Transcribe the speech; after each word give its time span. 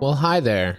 Well, 0.00 0.14
hi 0.14 0.40
there. 0.40 0.78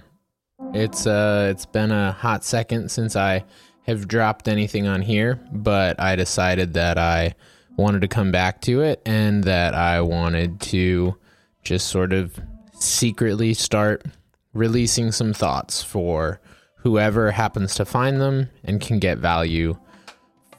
It's 0.73 1.07
uh 1.07 1.47
it's 1.51 1.65
been 1.65 1.91
a 1.91 2.11
hot 2.11 2.43
second 2.43 2.91
since 2.91 3.15
I 3.15 3.45
have 3.83 4.07
dropped 4.07 4.47
anything 4.47 4.87
on 4.87 5.01
here, 5.01 5.39
but 5.51 5.99
I 5.99 6.15
decided 6.15 6.73
that 6.73 6.97
I 6.97 7.35
wanted 7.77 8.01
to 8.01 8.07
come 8.07 8.31
back 8.31 8.61
to 8.61 8.81
it 8.81 9.01
and 9.05 9.43
that 9.45 9.73
I 9.73 10.01
wanted 10.01 10.61
to 10.61 11.17
just 11.63 11.87
sort 11.87 12.13
of 12.13 12.39
secretly 12.73 13.53
start 13.53 14.05
releasing 14.53 15.11
some 15.11 15.33
thoughts 15.33 15.81
for 15.81 16.39
whoever 16.77 17.31
happens 17.31 17.75
to 17.75 17.85
find 17.85 18.19
them 18.19 18.49
and 18.63 18.81
can 18.81 18.99
get 18.99 19.17
value 19.17 19.77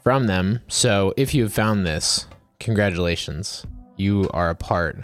from 0.05 0.27
them. 0.27 0.61
So, 0.67 1.13
if 1.17 1.33
you 1.33 1.43
have 1.43 1.53
found 1.53 1.85
this, 1.85 2.27
congratulations. 2.59 3.65
You 3.97 4.29
are 4.31 4.51
a 4.51 4.55
part 4.55 5.03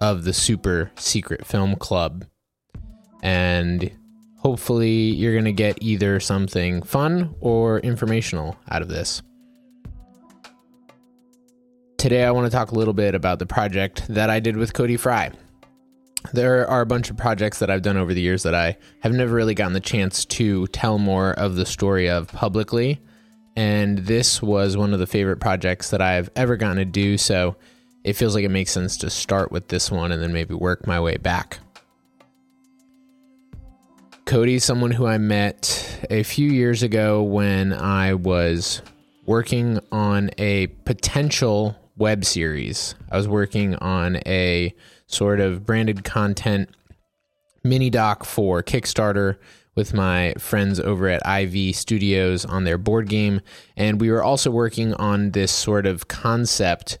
of 0.00 0.24
the 0.24 0.32
super 0.32 0.90
secret 0.96 1.46
film 1.46 1.76
club 1.76 2.24
and 3.22 3.88
hopefully 4.38 4.90
you're 4.90 5.32
going 5.32 5.44
to 5.44 5.52
get 5.52 5.78
either 5.80 6.18
something 6.18 6.82
fun 6.82 7.36
or 7.38 7.78
informational 7.80 8.56
out 8.68 8.82
of 8.82 8.88
this. 8.88 9.22
Today, 11.96 12.24
I 12.24 12.32
want 12.32 12.50
to 12.50 12.50
talk 12.50 12.72
a 12.72 12.74
little 12.74 12.94
bit 12.94 13.14
about 13.14 13.38
the 13.38 13.46
project 13.46 14.08
that 14.08 14.28
I 14.28 14.40
did 14.40 14.56
with 14.56 14.74
Cody 14.74 14.96
Fry. 14.96 15.30
There 16.32 16.68
are 16.68 16.80
a 16.80 16.86
bunch 16.86 17.10
of 17.10 17.16
projects 17.16 17.60
that 17.60 17.70
I've 17.70 17.82
done 17.82 17.96
over 17.96 18.12
the 18.12 18.20
years 18.20 18.42
that 18.42 18.56
I 18.56 18.76
have 19.02 19.12
never 19.12 19.36
really 19.36 19.54
gotten 19.54 19.72
the 19.72 19.78
chance 19.78 20.24
to 20.24 20.66
tell 20.68 20.98
more 20.98 21.30
of 21.34 21.54
the 21.54 21.66
story 21.66 22.10
of 22.10 22.26
publicly. 22.26 23.00
And 23.56 23.98
this 23.98 24.40
was 24.40 24.76
one 24.76 24.94
of 24.94 24.98
the 24.98 25.06
favorite 25.06 25.38
projects 25.38 25.90
that 25.90 26.00
I've 26.00 26.30
ever 26.36 26.56
gotten 26.56 26.78
to 26.78 26.84
do. 26.84 27.18
So 27.18 27.56
it 28.04 28.14
feels 28.14 28.34
like 28.34 28.44
it 28.44 28.50
makes 28.50 28.70
sense 28.70 28.96
to 28.98 29.10
start 29.10 29.52
with 29.52 29.68
this 29.68 29.90
one 29.90 30.12
and 30.12 30.22
then 30.22 30.32
maybe 30.32 30.54
work 30.54 30.86
my 30.86 31.00
way 31.00 31.16
back. 31.16 31.58
Cody's 34.24 34.64
someone 34.64 34.92
who 34.92 35.06
I 35.06 35.18
met 35.18 36.06
a 36.08 36.22
few 36.22 36.50
years 36.50 36.82
ago 36.82 37.22
when 37.22 37.72
I 37.72 38.14
was 38.14 38.80
working 39.26 39.78
on 39.90 40.30
a 40.38 40.68
potential 40.84 41.76
web 41.96 42.24
series. 42.24 42.94
I 43.10 43.16
was 43.16 43.28
working 43.28 43.74
on 43.76 44.16
a 44.26 44.74
sort 45.06 45.40
of 45.40 45.66
branded 45.66 46.04
content 46.04 46.70
mini 47.62 47.90
doc 47.90 48.24
for 48.24 48.62
Kickstarter 48.62 49.36
with 49.74 49.94
my 49.94 50.34
friends 50.38 50.78
over 50.78 51.08
at 51.08 51.22
IV 51.26 51.74
Studios 51.74 52.44
on 52.44 52.64
their 52.64 52.78
board 52.78 53.08
game. 53.08 53.40
And 53.76 54.00
we 54.00 54.10
were 54.10 54.22
also 54.22 54.50
working 54.50 54.94
on 54.94 55.30
this 55.30 55.50
sort 55.50 55.86
of 55.86 56.08
concept 56.08 56.98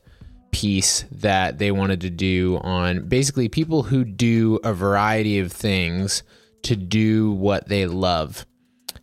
piece 0.52 1.04
that 1.10 1.58
they 1.58 1.70
wanted 1.70 2.00
to 2.02 2.10
do 2.10 2.58
on 2.62 3.08
basically 3.08 3.48
people 3.48 3.82
who 3.82 4.04
do 4.04 4.58
a 4.64 4.72
variety 4.72 5.38
of 5.38 5.50
things 5.50 6.22
to 6.62 6.76
do 6.76 7.32
what 7.32 7.68
they 7.68 7.86
love. 7.86 8.46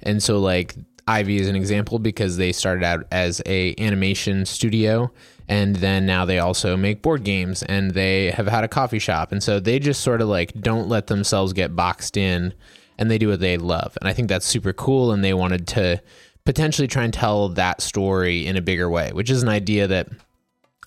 And 0.02 0.22
so 0.24 0.40
like 0.40 0.76
IV 1.10 1.30
is 1.30 1.48
an 1.48 1.56
example 1.56 2.00
because 2.00 2.38
they 2.38 2.52
started 2.52 2.84
out 2.84 3.06
as 3.12 3.42
a 3.46 3.76
animation 3.78 4.46
studio 4.46 5.12
and 5.48 5.76
then 5.78 6.06
now 6.06 6.26
they 6.26 6.38
also 6.38 6.78
make 6.78 7.02
board 7.02 7.24
games 7.24 7.64
and 7.64 7.92
they 7.92 8.30
have 8.32 8.48
had 8.48 8.64
a 8.64 8.68
coffee 8.68 9.00
shop 9.00 9.32
and 9.32 9.42
so 9.42 9.60
they 9.60 9.80
just 9.80 10.02
sort 10.02 10.22
of 10.22 10.28
like 10.28 10.54
don't 10.62 10.88
let 10.88 11.08
themselves 11.08 11.54
get 11.54 11.76
boxed 11.76 12.16
in 12.16 12.54
and 13.00 13.10
they 13.10 13.18
do 13.18 13.30
what 13.30 13.40
they 13.40 13.58
love. 13.58 13.98
And 14.00 14.08
I 14.08 14.14
think 14.14 14.28
that's 14.28 14.46
super 14.46 14.74
cool 14.74 15.12
and 15.12 15.24
they 15.24 15.34
wanted 15.34 15.68
to 15.70 16.02
potentially 16.46 16.88
try 16.88 17.04
and 17.06 17.14
tell 17.14 17.50
that 17.50 17.82
story 17.82 18.46
in 18.46 18.58
a 18.58 18.62
bigger 18.62 18.90
way, 18.90 19.12
which 19.14 19.32
is 19.32 19.42
an 19.42 19.50
idea 19.50 19.88
that 19.88 20.10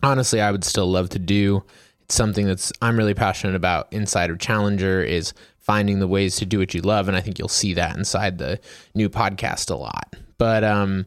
honestly 0.03 0.41
I 0.41 0.53
would 0.53 0.63
still 0.63 0.87
love 0.87 1.09
to 1.11 1.19
do. 1.19 1.65
It's 2.03 2.15
something 2.15 2.47
that's 2.47 2.71
I'm 2.83 2.99
really 2.99 3.15
passionate 3.15 3.57
about 3.57 3.91
inside 3.93 4.29
of 4.29 4.39
Challenger 4.39 5.03
is 5.03 5.33
finding 5.59 6.01
the 6.01 6.07
ways 6.07 6.36
to 6.36 6.47
do 6.47 6.59
what 6.59 6.75
you 6.75 6.83
love. 6.83 7.09
And 7.09 7.17
I 7.17 7.20
think 7.20 7.39
you'll 7.39 7.48
see 7.48 7.75
that 7.75 7.97
inside 7.97 8.36
the 8.36 8.61
new 8.95 9.09
podcast 9.09 9.70
a 9.70 9.77
lot. 9.77 10.15
But 10.36 10.65
um, 10.65 11.07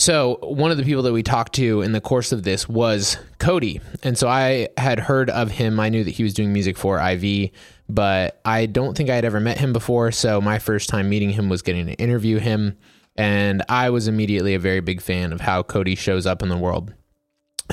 so 0.00 0.38
one 0.42 0.72
of 0.72 0.76
the 0.76 0.82
people 0.82 1.02
that 1.04 1.12
we 1.12 1.22
talked 1.22 1.54
to 1.56 1.82
in 1.82 1.92
the 1.92 2.00
course 2.00 2.32
of 2.32 2.42
this 2.42 2.68
was 2.68 3.16
Cody. 3.38 3.80
And 4.02 4.18
so 4.18 4.26
I 4.26 4.70
had 4.76 4.98
heard 4.98 5.30
of 5.30 5.52
him. 5.52 5.78
I 5.78 5.88
knew 5.88 6.02
that 6.02 6.12
he 6.12 6.24
was 6.24 6.34
doing 6.34 6.52
music 6.52 6.76
for 6.76 6.98
IV, 6.98 7.50
but 7.88 8.40
I 8.44 8.66
don't 8.66 8.96
think 8.96 9.10
I 9.10 9.14
had 9.14 9.24
ever 9.24 9.40
met 9.40 9.58
him 9.58 9.72
before. 9.72 10.12
So 10.12 10.40
my 10.40 10.58
first 10.58 10.88
time 10.88 11.08
meeting 11.08 11.30
him 11.30 11.48
was 11.48 11.62
getting 11.62 11.86
to 11.86 11.94
interview 11.94 12.38
him. 12.38 12.76
And 13.16 13.62
I 13.68 13.90
was 13.90 14.06
immediately 14.06 14.54
a 14.54 14.58
very 14.58 14.80
big 14.80 15.00
fan 15.00 15.32
of 15.32 15.40
how 15.40 15.62
Cody 15.62 15.94
shows 15.94 16.26
up 16.26 16.42
in 16.42 16.48
the 16.48 16.56
world. 16.56 16.94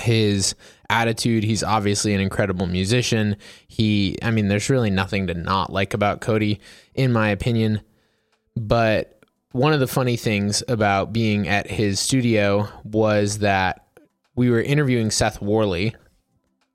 His 0.02 0.56
attitude. 0.90 1.44
He's 1.44 1.64
obviously 1.64 2.14
an 2.14 2.22
incredible 2.22 2.68
musician. 2.68 3.38
He, 3.68 4.18
I 4.22 4.32
mean, 4.32 4.48
there's 4.48 4.70
really 4.70 4.90
nothing 4.90 5.28
to 5.28 5.34
not 5.34 5.72
like 5.72 5.94
about 5.94 6.22
Cody, 6.22 6.60
in 6.94 7.12
my 7.12 7.30
opinion. 7.30 7.82
But 8.56 9.24
one 9.52 9.74
of 9.74 9.80
the 9.80 9.88
funny 9.88 10.18
things 10.18 10.64
about 10.68 11.14
being 11.14 11.48
at 11.48 11.70
his 11.70 12.00
studio 12.00 12.68
was 12.84 13.40
that 13.40 13.86
we 14.36 14.50
were 14.50 14.62
interviewing 14.62 15.12
Seth 15.12 15.42
Worley, 15.42 15.96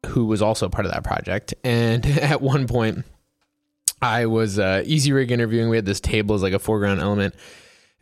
who 0.07 0.27
was 0.27 0.41
also 0.41 0.69
part 0.69 0.87
of 0.87 0.93
that 0.93 1.05
project. 1.05 1.55
And 1.65 2.07
at 2.19 2.41
one 2.41 2.67
point, 2.67 3.05
I 4.03 4.27
was 4.27 4.59
uh, 4.59 4.83
Easyrig 4.87 5.31
interviewing. 5.31 5.69
We 5.69 5.77
had 5.77 5.87
this 5.87 6.01
table 6.01 6.35
as 6.35 6.43
like 6.43 6.53
a 6.53 6.59
foreground 6.59 7.01
element, 7.01 7.35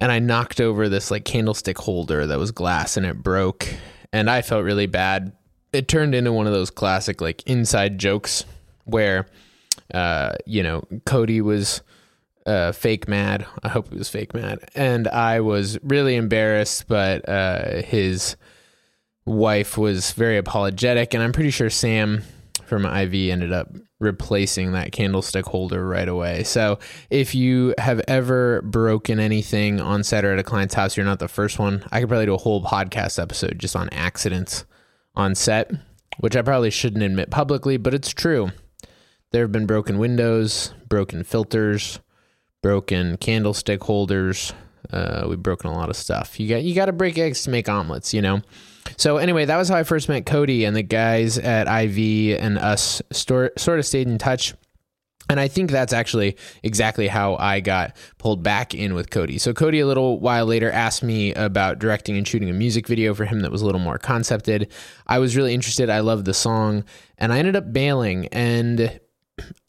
and 0.01 0.13
I 0.13 0.19
knocked 0.19 0.61
over 0.61 0.89
this 0.89 1.11
like 1.11 1.25
candlestick 1.25 1.79
holder 1.79 2.27
that 2.27 2.39
was 2.39 2.51
glass, 2.51 2.97
and 2.97 3.05
it 3.05 3.23
broke. 3.23 3.69
And 4.13 4.31
I 4.31 4.43
felt 4.43 4.65
really 4.65 4.87
bad 4.87 5.33
it 5.73 5.89
turned 5.89 6.15
into 6.15 6.33
one 6.33 6.47
of 6.47 6.53
those 6.53 6.71
classic 6.71 7.21
like 7.21 7.43
inside 7.47 7.99
jokes 7.99 8.45
where 8.85 9.27
uh, 9.93 10.35
you 10.47 10.63
know 10.63 10.83
Cody 11.07 11.41
was 11.41 11.83
uh, 12.47 12.73
fake 12.73 13.09
mad. 13.09 13.47
I 13.63 13.69
hope 13.69 13.91
he 13.91 13.99
was 13.99 14.09
fake 14.09 14.35
mad, 14.35 14.59
and 14.75 15.09
I 15.09 15.41
was 15.41 15.79
really 15.83 16.17
embarrassed. 16.17 16.89
But 16.89 17.29
uh, 17.29 17.83
his 17.83 18.37
wife 19.25 19.77
was 19.77 20.13
very 20.13 20.39
apologetic, 20.39 21.15
and 21.15 21.23
I'm 21.23 21.33
pretty 21.33 21.51
sure 21.51 21.71
Sam 21.71 22.23
from 22.69 22.85
IV 22.85 23.15
ended 23.31 23.53
up 23.53 23.69
replacing 23.99 24.73
that 24.73 24.93
candlestick 24.93 25.47
holder 25.47 25.87
right 25.87 26.09
away. 26.09 26.45
So 26.45 26.79
if 27.11 27.35
you 27.35 27.75
have 27.79 28.01
ever 28.07 28.63
broken 28.63 29.19
anything 29.19 29.81
on 29.81 30.05
set 30.05 30.25
or 30.25 30.33
at 30.33 30.39
a 30.39 30.45
client's 30.45 30.75
house, 30.75 30.97
you're 30.97 31.07
not 31.07 31.19
the 31.19 31.29
first 31.29 31.59
one. 31.59 31.85
I 31.91 32.01
could 32.01 32.09
probably 32.09 32.27
do 32.27 32.35
a 32.35 32.39
whole 32.39 32.63
podcast 32.63 33.21
episode 33.21 33.59
just 33.59 33.75
on 33.75 33.89
accidents 33.91 34.65
on 35.17 35.35
set, 35.35 35.73
which 36.21 36.37
I 36.37 36.43
probably 36.43 36.71
shouldn't 36.71 37.03
admit 37.03 37.31
publicly, 37.31 37.77
but 37.77 37.95
it's 37.95 38.11
true. 38.11 38.53
There 39.33 39.43
have 39.43 39.53
been 39.53 39.67
broken 39.67 39.99
windows, 39.99 40.73
broken 40.89 41.25
filters, 41.25 42.01
broken 42.63 43.17
candlestick 43.17 43.83
holders. 43.83 44.53
Uh, 44.93 45.27
we've 45.29 45.43
broken 45.43 45.71
a 45.71 45.75
lot 45.75 45.91
of 45.91 45.97
stuff. 45.97 46.39
You 46.39 46.49
got 46.49 46.63
you 46.63 46.75
got 46.75 46.87
to 46.87 46.93
break 46.93 47.19
eggs 47.19 47.43
to 47.43 47.51
make 47.51 47.69
omelets, 47.69 48.15
you 48.15 48.23
know. 48.23 48.43
So 48.99 49.17
anyway, 49.17 49.47
that 49.47 49.57
was 49.57 49.69
how 49.69 49.77
I 49.77 49.85
first 49.85 50.09
met 50.09 50.27
Cody, 50.27 50.65
and 50.65 50.77
the 50.77 50.83
guys 50.83 51.39
at 51.39 51.67
IV 51.67 52.39
and 52.41 52.59
us 52.59 53.01
sort 53.13 53.53
of 53.57 53.87
stayed 53.87 54.09
in 54.09 54.19
touch 54.19 54.55
and 55.29 55.39
I 55.39 55.49
think 55.49 55.71
that's 55.71 55.93
actually 55.93 56.37
exactly 56.63 57.07
how 57.07 57.37
I 57.37 57.61
got 57.61 57.95
pulled 58.17 58.43
back 58.43 58.75
in 58.75 58.95
with 58.95 59.11
Cody. 59.11 59.39
So, 59.39 59.53
Cody, 59.53 59.81
a 59.81 59.87
little 59.87 60.19
while 60.21 60.47
later, 60.47 60.71
asked 60.71 61.03
me 61.03 61.35
about 61.35 61.79
directing 61.79 62.17
and 62.17 62.27
shooting 62.27 62.49
a 62.49 62.55
music 62.55 62.87
video 62.87 63.15
for 63.15 63.27
him 63.27 63.41
that 63.41 63.53
was 63.53 63.61
a 63.61 63.67
little 63.67 63.81
more 63.81 63.99
concepted. 63.99 64.73
I 65.07 65.19
was 65.19 65.37
really 65.37 65.53
interested. 65.53 65.91
I 65.91 66.01
loved 66.01 66.25
the 66.25 66.35
song, 66.35 66.85
and 67.19 67.33
I 67.33 67.39
ended 67.39 67.57
up 67.57 67.73
bailing. 67.73 68.29
And 68.29 68.99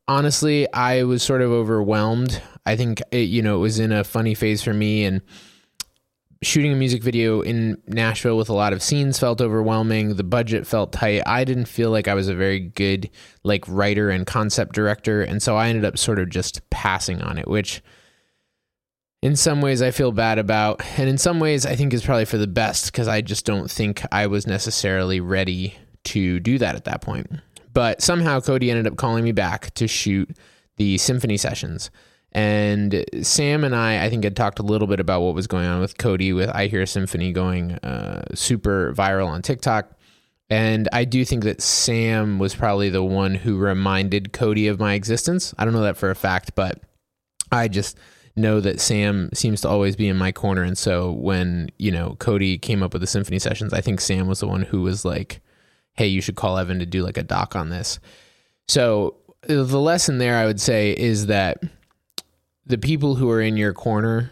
honestly, 0.07 0.72
I 0.72 1.03
was 1.03 1.23
sort 1.23 1.41
of 1.41 1.51
overwhelmed. 1.51 2.41
I 2.66 2.78
think, 2.78 3.01
it, 3.12 3.28
you 3.28 3.41
know, 3.41 3.57
it 3.57 3.59
was 3.62 3.79
in 3.79 3.91
a 3.91 4.06
funny 4.06 4.35
phase 4.35 4.63
for 4.63 4.73
me. 4.73 5.03
And 5.03 5.22
shooting 6.41 6.72
a 6.72 6.75
music 6.75 7.03
video 7.03 7.41
in 7.41 7.81
Nashville 7.88 8.38
with 8.38 8.50
a 8.50 8.53
lot 8.53 8.72
of 8.72 8.81
scenes 8.81 9.19
felt 9.19 9.41
overwhelming. 9.41 10.15
The 10.15 10.24
budget 10.24 10.65
felt 10.65 10.94
tight. 10.94 11.21
I 11.25 11.44
didn't 11.44 11.65
feel 11.65 11.91
like 11.91 12.07
I 12.07 12.13
was 12.13 12.30
a 12.30 12.36
very 12.36 12.59
good 12.59 13.09
like 13.44 13.65
writer 13.68 14.09
and 14.09 14.25
concept 14.25 14.74
director, 14.74 15.21
and 15.21 15.41
so 15.41 15.57
I 15.57 15.68
ended 15.68 15.86
up 15.86 15.97
sort 15.97 16.19
of 16.19 16.30
just 16.30 16.68
passing 16.69 17.21
on 17.21 17.38
it, 17.38 17.47
which 17.47 17.81
in 19.21 19.36
some 19.36 19.62
ways 19.62 19.81
I 19.81 19.91
feel 19.91 20.13
bad 20.13 20.39
about, 20.39 20.81
and 20.97 21.09
in 21.09 21.18
some 21.18 21.39
ways 21.39 21.65
I 21.65 21.75
think 21.75 21.94
is 21.94 22.06
probably 22.06 22.25
for 22.25 22.38
the 22.38 22.47
best 22.47 22.86
because 22.86 23.07
I 23.07 23.19
just 23.21 23.45
don't 23.45 23.69
think 23.69 24.01
I 24.12 24.27
was 24.27 24.47
necessarily 24.47 25.19
ready 25.19 25.75
to 26.06 26.39
do 26.39 26.57
that 26.57 26.75
at 26.75 26.86
that 26.86 27.01
point. 27.01 27.30
But 27.74 28.01
somehow 28.01 28.39
Cody 28.39 28.71
ended 28.71 28.88
up 28.88 28.95
calling 28.95 29.25
me 29.25 29.33
back 29.33 29.74
to 29.75 29.88
shoot 29.88 30.36
the 30.77 30.97
symphony 30.97 31.36
sessions. 31.36 31.91
And 32.31 33.05
Sam 33.21 33.63
and 33.63 33.75
I, 33.75 34.05
I 34.05 34.09
think, 34.09 34.23
had 34.23 34.35
talked 34.35 34.59
a 34.59 34.63
little 34.63 34.87
bit 34.87 34.99
about 34.99 35.21
what 35.21 35.33
was 35.33 35.47
going 35.47 35.65
on 35.65 35.79
with 35.79 35.97
Cody 35.97 36.31
with 36.31 36.49
I 36.49 36.67
Hear 36.67 36.85
Symphony 36.85 37.31
going 37.31 37.73
uh, 37.73 38.23
super 38.35 38.93
viral 38.93 39.27
on 39.27 39.41
TikTok. 39.41 39.91
And 40.49 40.89
I 40.93 41.05
do 41.05 41.25
think 41.25 41.43
that 41.43 41.61
Sam 41.61 42.39
was 42.39 42.55
probably 42.55 42.89
the 42.89 43.03
one 43.03 43.35
who 43.35 43.57
reminded 43.57 44.33
Cody 44.33 44.67
of 44.67 44.79
my 44.79 44.93
existence. 44.93 45.53
I 45.57 45.65
don't 45.65 45.73
know 45.73 45.83
that 45.83 45.97
for 45.97 46.09
a 46.09 46.15
fact, 46.15 46.55
but 46.55 46.79
I 47.51 47.67
just 47.67 47.97
know 48.35 48.59
that 48.59 48.79
Sam 48.79 49.29
seems 49.33 49.61
to 49.61 49.69
always 49.69 49.95
be 49.95 50.07
in 50.07 50.17
my 50.17 50.31
corner. 50.31 50.63
And 50.63 50.77
so 50.77 51.11
when, 51.11 51.69
you 51.77 51.91
know, 51.91 52.15
Cody 52.19 52.57
came 52.57 52.81
up 52.81 52.93
with 52.93 53.01
the 53.01 53.07
symphony 53.07 53.39
sessions, 53.39 53.73
I 53.73 53.81
think 53.81 54.01
Sam 54.01 54.27
was 54.27 54.39
the 54.39 54.47
one 54.47 54.63
who 54.63 54.81
was 54.81 55.03
like, 55.05 55.41
hey, 55.93 56.07
you 56.07 56.21
should 56.21 56.35
call 56.35 56.57
Evan 56.57 56.79
to 56.79 56.85
do 56.85 57.03
like 57.03 57.17
a 57.17 57.23
doc 57.23 57.55
on 57.55 57.69
this. 57.69 57.99
So 58.67 59.15
the 59.41 59.63
lesson 59.79 60.17
there, 60.17 60.37
I 60.37 60.45
would 60.45 60.61
say, 60.61 60.91
is 60.91 61.27
that 61.27 61.61
the 62.65 62.77
people 62.77 63.15
who 63.15 63.29
are 63.29 63.41
in 63.41 63.57
your 63.57 63.73
corner 63.73 64.31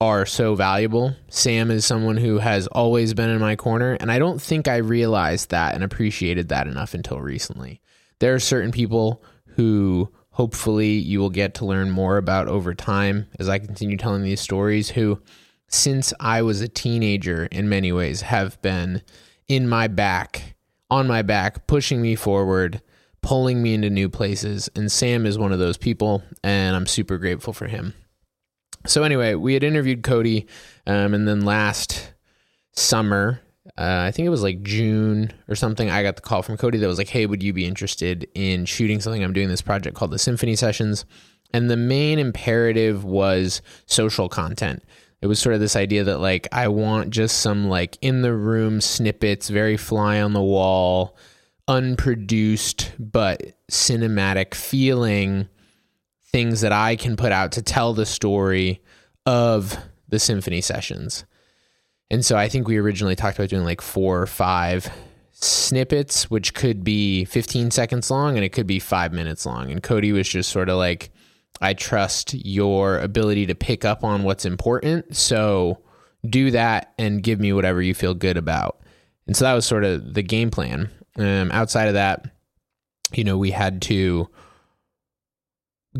are 0.00 0.26
so 0.26 0.54
valuable. 0.54 1.16
Sam 1.28 1.70
is 1.70 1.86
someone 1.86 2.16
who 2.16 2.38
has 2.38 2.66
always 2.66 3.14
been 3.14 3.30
in 3.30 3.40
my 3.40 3.56
corner, 3.56 3.96
and 4.00 4.10
I 4.10 4.18
don't 4.18 4.40
think 4.40 4.68
I 4.68 4.76
realized 4.76 5.50
that 5.50 5.74
and 5.74 5.82
appreciated 5.82 6.48
that 6.48 6.66
enough 6.66 6.94
until 6.94 7.20
recently. 7.20 7.80
There 8.18 8.34
are 8.34 8.40
certain 8.40 8.72
people 8.72 9.22
who 9.56 10.12
hopefully 10.30 10.92
you 10.92 11.20
will 11.20 11.30
get 11.30 11.54
to 11.54 11.64
learn 11.64 11.90
more 11.90 12.16
about 12.16 12.48
over 12.48 12.74
time 12.74 13.28
as 13.38 13.48
I 13.48 13.58
continue 13.60 13.96
telling 13.96 14.22
these 14.22 14.40
stories 14.40 14.90
who 14.90 15.22
since 15.68 16.12
I 16.20 16.42
was 16.42 16.60
a 16.60 16.68
teenager 16.68 17.46
in 17.46 17.68
many 17.68 17.92
ways 17.92 18.22
have 18.22 18.60
been 18.60 19.02
in 19.48 19.68
my 19.68 19.88
back, 19.88 20.56
on 20.90 21.06
my 21.06 21.22
back, 21.22 21.66
pushing 21.66 22.02
me 22.02 22.14
forward, 22.14 22.82
pulling 23.24 23.62
me 23.62 23.72
into 23.72 23.88
new 23.88 24.08
places. 24.08 24.68
And 24.76 24.92
Sam 24.92 25.24
is 25.24 25.38
one 25.38 25.52
of 25.52 25.58
those 25.58 25.78
people, 25.78 26.22
and 26.44 26.76
I'm 26.76 26.86
super 26.86 27.16
grateful 27.16 27.54
for 27.54 27.66
him. 27.66 27.94
So, 28.86 29.02
anyway, 29.02 29.34
we 29.34 29.54
had 29.54 29.64
interviewed 29.64 30.02
Cody, 30.02 30.46
um, 30.86 31.14
and 31.14 31.26
then 31.26 31.40
last 31.40 32.12
summer, 32.72 33.40
uh, 33.78 34.04
I 34.06 34.10
think 34.10 34.26
it 34.26 34.30
was 34.30 34.42
like 34.42 34.62
June 34.62 35.32
or 35.48 35.54
something, 35.54 35.88
I 35.88 36.02
got 36.02 36.16
the 36.16 36.22
call 36.22 36.42
from 36.42 36.58
Cody 36.58 36.76
that 36.76 36.86
was 36.86 36.98
like, 36.98 37.08
Hey, 37.08 37.24
would 37.24 37.42
you 37.42 37.54
be 37.54 37.64
interested 37.64 38.28
in 38.34 38.66
shooting 38.66 39.00
something? 39.00 39.24
I'm 39.24 39.32
doing 39.32 39.48
this 39.48 39.62
project 39.62 39.96
called 39.96 40.10
the 40.10 40.18
Symphony 40.18 40.54
Sessions. 40.54 41.06
And 41.54 41.70
the 41.70 41.76
main 41.78 42.18
imperative 42.18 43.04
was 43.04 43.62
social 43.86 44.28
content. 44.28 44.82
It 45.22 45.28
was 45.28 45.38
sort 45.38 45.54
of 45.54 45.60
this 45.60 45.76
idea 45.76 46.04
that, 46.04 46.18
like, 46.18 46.46
I 46.52 46.68
want 46.68 47.08
just 47.08 47.38
some, 47.38 47.70
like, 47.70 47.96
in 48.02 48.20
the 48.20 48.34
room 48.34 48.82
snippets, 48.82 49.48
very 49.48 49.78
fly 49.78 50.20
on 50.20 50.34
the 50.34 50.42
wall, 50.42 51.16
unproduced, 51.68 52.92
but 52.98 53.42
cinematic 53.70 54.54
feeling 54.54 55.48
things 56.26 56.60
that 56.62 56.72
I 56.72 56.96
can 56.96 57.16
put 57.16 57.32
out 57.32 57.52
to 57.52 57.62
tell 57.62 57.94
the 57.94 58.06
story 58.06 58.82
of 59.26 59.78
the 60.08 60.18
symphony 60.18 60.60
sessions. 60.60 61.24
And 62.10 62.24
so 62.24 62.36
I 62.36 62.48
think 62.48 62.68
we 62.68 62.76
originally 62.76 63.16
talked 63.16 63.38
about 63.38 63.48
doing 63.48 63.64
like 63.64 63.80
four 63.80 64.20
or 64.20 64.26
five 64.26 64.92
snippets, 65.32 66.30
which 66.30 66.54
could 66.54 66.84
be 66.84 67.24
15 67.24 67.70
seconds 67.70 68.10
long 68.10 68.36
and 68.36 68.44
it 68.44 68.50
could 68.50 68.66
be 68.66 68.78
five 68.78 69.12
minutes 69.12 69.46
long. 69.46 69.70
And 69.70 69.82
Cody 69.82 70.12
was 70.12 70.28
just 70.28 70.50
sort 70.50 70.68
of 70.68 70.76
like, 70.76 71.10
I 71.60 71.74
trust 71.74 72.34
your 72.34 72.98
ability 72.98 73.46
to 73.46 73.54
pick 73.54 73.84
up 73.84 74.04
on 74.04 74.22
what's 74.22 74.44
important. 74.44 75.16
So 75.16 75.80
do 76.28 76.50
that 76.50 76.92
and 76.98 77.22
give 77.22 77.40
me 77.40 77.52
whatever 77.52 77.82
you 77.82 77.94
feel 77.94 78.14
good 78.14 78.36
about. 78.36 78.80
And 79.26 79.36
so 79.36 79.44
that 79.44 79.54
was 79.54 79.66
sort 79.66 79.84
of 79.84 80.14
the 80.14 80.22
game 80.22 80.50
plan. 80.50 80.90
Um, 81.16 81.50
outside 81.52 81.88
of 81.88 81.94
that, 81.94 82.30
you 83.12 83.24
know, 83.24 83.38
we 83.38 83.50
had 83.50 83.82
to 83.82 84.28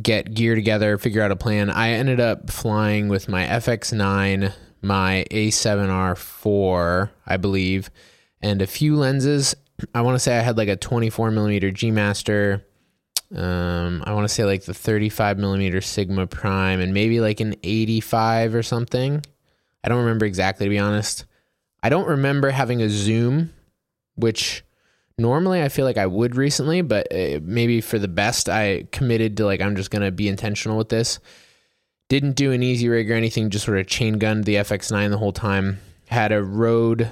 get 0.01 0.35
gear 0.35 0.55
together, 0.55 0.99
figure 0.99 1.23
out 1.23 1.31
a 1.31 1.37
plan. 1.37 1.71
I 1.71 1.91
ended 1.91 2.21
up 2.21 2.51
flying 2.51 3.09
with 3.09 3.29
my 3.29 3.45
FX9, 3.45 4.53
my 4.83 5.25
A7R4, 5.31 7.11
I 7.27 7.37
believe, 7.37 7.91
and 8.43 8.61
a 8.61 8.67
few 8.67 8.97
lenses. 8.97 9.55
I 9.95 10.03
want 10.03 10.17
to 10.17 10.19
say 10.19 10.37
I 10.37 10.43
had 10.43 10.57
like 10.57 10.69
a 10.69 10.77
24 10.77 11.31
millimeter 11.31 11.71
G 11.71 11.91
Master. 11.91 12.65
Um, 13.35 14.03
I 14.07 14.13
want 14.13 14.29
to 14.29 14.35
say 14.35 14.45
like 14.45 14.65
the 14.65 14.75
35 14.75 15.39
millimeter 15.39 15.81
Sigma 15.81 16.27
Prime 16.27 16.81
and 16.81 16.95
maybe 16.95 17.21
like 17.21 17.41
an 17.41 17.55
85 17.63 18.55
or 18.55 18.63
something. 18.63 19.23
I 19.83 19.89
don't 19.89 20.01
remember 20.01 20.27
exactly 20.27 20.67
to 20.67 20.71
be 20.71 20.79
honest. 20.79 21.25
I 21.83 21.89
don't 21.89 22.09
remember 22.09 22.51
having 22.51 22.81
a 22.81 22.89
zoom, 22.89 23.53
which 24.15 24.65
normally 25.19 25.63
I 25.63 25.69
feel 25.69 25.85
like 25.85 25.99
I 25.99 26.07
would 26.07 26.37
recently, 26.37 26.83
but 26.83 27.07
uh, 27.13 27.41
maybe 27.43 27.81
for 27.81 27.99
the 27.99 28.09
best, 28.09 28.49
I 28.49 28.87
committed 28.93 29.37
to 29.37 29.45
like, 29.45 29.61
I'm 29.61 29.77
just 29.77 29.91
going 29.91 30.03
to 30.03 30.11
be 30.11 30.29
intentional 30.29 30.77
with 30.77 30.89
this. 30.89 31.21
Didn't 32.09 32.37
do 32.37 32.53
an 32.53 32.63
easy 32.63 32.89
rig 32.89 33.11
or 33.11 33.15
anything, 33.15 33.51
just 33.51 33.65
sort 33.65 33.79
of 33.79 33.87
chain 33.87 34.19
gunned 34.19 34.45
the 34.45 34.57
FX9 34.57 35.11
the 35.11 35.19
whole 35.19 35.33
time. 35.33 35.79
Had 36.09 36.33
a 36.33 36.43
Rode 36.43 37.11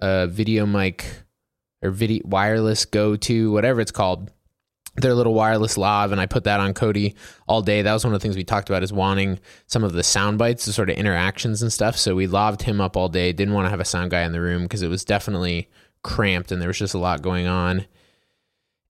uh, 0.00 0.26
video 0.26 0.66
mic 0.66 1.06
or 1.82 1.90
video 1.90 2.22
wireless 2.26 2.84
go 2.84 3.16
to, 3.16 3.50
whatever 3.52 3.80
it's 3.80 3.92
called. 3.92 4.30
Their 4.98 5.14
little 5.14 5.34
wireless 5.34 5.76
lav, 5.76 6.10
and 6.10 6.18
I 6.18 6.24
put 6.24 6.44
that 6.44 6.58
on 6.58 6.72
Cody 6.72 7.16
all 7.46 7.60
day. 7.60 7.82
That 7.82 7.92
was 7.92 8.02
one 8.02 8.14
of 8.14 8.20
the 8.20 8.22
things 8.22 8.34
we 8.34 8.44
talked 8.44 8.70
about 8.70 8.82
is 8.82 8.94
wanting 8.94 9.38
some 9.66 9.84
of 9.84 9.92
the 9.92 10.02
sound 10.02 10.38
bites, 10.38 10.64
the 10.64 10.72
sort 10.72 10.88
of 10.88 10.96
interactions 10.96 11.60
and 11.60 11.70
stuff. 11.70 11.98
So 11.98 12.14
we 12.14 12.26
laved 12.26 12.62
him 12.62 12.80
up 12.80 12.96
all 12.96 13.10
day. 13.10 13.34
Didn't 13.34 13.52
want 13.52 13.66
to 13.66 13.70
have 13.70 13.80
a 13.80 13.84
sound 13.84 14.10
guy 14.10 14.22
in 14.22 14.32
the 14.32 14.40
room 14.40 14.62
because 14.62 14.80
it 14.80 14.88
was 14.88 15.04
definitely 15.04 15.68
cramped 16.06 16.52
and 16.52 16.62
there 16.62 16.68
was 16.68 16.78
just 16.78 16.94
a 16.94 16.98
lot 16.98 17.20
going 17.20 17.46
on. 17.46 17.84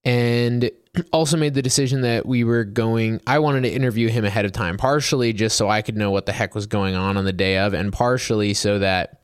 And 0.05 0.71
also 1.11 1.35
made 1.35 1.53
the 1.55 1.61
decision 1.61 2.01
that 2.01 2.25
we 2.25 2.43
were 2.43 2.63
going, 2.63 3.19
I 3.27 3.39
wanted 3.39 3.61
to 3.63 3.73
interview 3.73 4.07
him 4.07 4.23
ahead 4.23 4.45
of 4.45 4.53
time, 4.53 4.77
partially 4.77 5.33
just 5.33 5.57
so 5.57 5.69
I 5.69 5.81
could 5.81 5.97
know 5.97 6.11
what 6.11 6.25
the 6.25 6.31
heck 6.31 6.55
was 6.55 6.67
going 6.67 6.95
on 6.95 7.17
on 7.17 7.25
the 7.25 7.33
day 7.33 7.57
of, 7.57 7.73
and 7.73 7.91
partially 7.91 8.53
so 8.53 8.79
that 8.79 9.19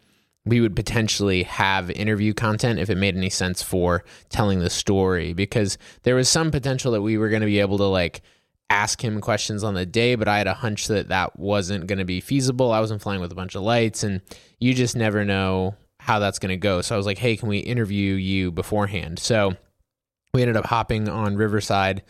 we 0.46 0.60
would 0.60 0.76
potentially 0.76 1.44
have 1.44 1.90
interview 1.92 2.34
content 2.34 2.80
if 2.80 2.90
it 2.90 2.98
made 2.98 3.16
any 3.16 3.30
sense 3.30 3.62
for 3.62 4.04
telling 4.30 4.60
the 4.60 4.70
story 4.70 5.34
because 5.34 5.78
there 6.02 6.16
was 6.16 6.28
some 6.28 6.52
potential 6.52 6.92
that 6.92 7.02
we 7.02 7.18
were 7.18 7.30
going 7.30 7.42
to 7.42 7.48
be 7.48 7.60
able 7.60 7.78
to 7.78 7.86
like 7.86 8.22
ask 8.70 9.02
him 9.02 9.22
questions 9.22 9.64
on 9.64 9.74
the 9.74 9.86
day 9.86 10.16
but 10.16 10.28
i 10.28 10.38
had 10.38 10.48
a 10.48 10.54
hunch 10.54 10.88
that 10.88 11.08
that 11.08 11.38
wasn't 11.38 11.86
going 11.88 12.00
to 12.00 12.06
be 12.06 12.20
feasible 12.20 12.72
i 12.72 12.80
wasn't 12.80 13.02
flying 13.02 13.22
with 13.22 13.32
a 13.32 13.36
bunch 13.36 13.56
of 13.56 13.62
lights 13.62 14.04
and 14.04 14.20
you 14.60 14.74
just 14.74 14.96
never 14.96 15.24
know 15.24 15.76
how 16.04 16.20
that's 16.20 16.38
going 16.38 16.50
to 16.50 16.58
go. 16.58 16.82
So 16.82 16.94
I 16.94 16.98
was 16.98 17.06
like, 17.06 17.18
hey, 17.18 17.38
can 17.38 17.48
we 17.48 17.60
interview 17.60 18.16
you 18.16 18.52
beforehand? 18.52 19.20
So 19.20 19.56
we 20.34 20.42
ended 20.42 20.58
up 20.58 20.66
hopping 20.66 21.08
on 21.08 21.38
Riverside 21.38 22.04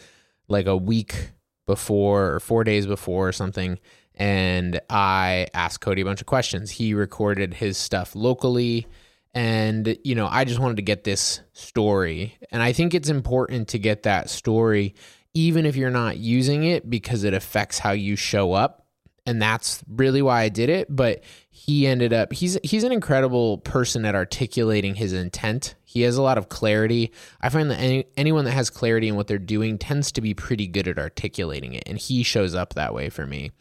like 0.47 0.65
a 0.65 0.75
week 0.75 1.29
before 1.67 2.33
or 2.33 2.39
four 2.39 2.63
days 2.63 2.87
before 2.87 3.27
or 3.27 3.31
something. 3.31 3.77
And 4.15 4.81
I 4.89 5.45
asked 5.53 5.81
Cody 5.81 6.01
a 6.01 6.05
bunch 6.05 6.21
of 6.21 6.25
questions. 6.25 6.71
He 6.71 6.95
recorded 6.95 7.53
his 7.53 7.77
stuff 7.77 8.15
locally. 8.15 8.87
And, 9.35 9.95
you 10.03 10.15
know, 10.15 10.27
I 10.27 10.43
just 10.43 10.59
wanted 10.59 10.77
to 10.77 10.83
get 10.83 11.03
this 11.03 11.41
story. 11.53 12.35
And 12.49 12.63
I 12.63 12.73
think 12.73 12.95
it's 12.95 13.09
important 13.09 13.67
to 13.69 13.79
get 13.79 14.03
that 14.03 14.27
story, 14.27 14.95
even 15.35 15.67
if 15.67 15.75
you're 15.75 15.91
not 15.91 16.17
using 16.17 16.63
it, 16.63 16.89
because 16.89 17.23
it 17.23 17.35
affects 17.35 17.77
how 17.77 17.91
you 17.91 18.15
show 18.15 18.53
up 18.53 18.82
and 19.25 19.41
that's 19.41 19.83
really 19.87 20.21
why 20.21 20.41
I 20.41 20.49
did 20.49 20.69
it. 20.69 20.93
But 20.93 21.23
he 21.49 21.87
ended 21.87 22.13
up 22.13 22.33
he's 22.33 22.57
he's 22.63 22.83
an 22.83 22.91
incredible 22.91 23.59
person 23.59 24.05
at 24.05 24.15
articulating 24.15 24.95
his 24.95 25.13
intent. 25.13 25.75
He 25.85 26.01
has 26.01 26.17
a 26.17 26.21
lot 26.21 26.37
of 26.37 26.49
clarity. 26.49 27.11
I 27.41 27.49
find 27.49 27.69
that 27.71 27.79
any, 27.79 28.05
anyone 28.17 28.45
that 28.45 28.51
has 28.51 28.69
clarity 28.69 29.07
in 29.07 29.15
what 29.15 29.27
they're 29.27 29.37
doing 29.37 29.77
tends 29.77 30.11
to 30.13 30.21
be 30.21 30.33
pretty 30.33 30.67
good 30.67 30.87
at 30.87 30.97
articulating 30.97 31.73
it, 31.73 31.83
and 31.85 31.97
he 31.97 32.23
shows 32.23 32.55
up 32.55 32.73
that 32.73 32.93
way 32.93 33.09
for 33.09 33.25
me. 33.25 33.51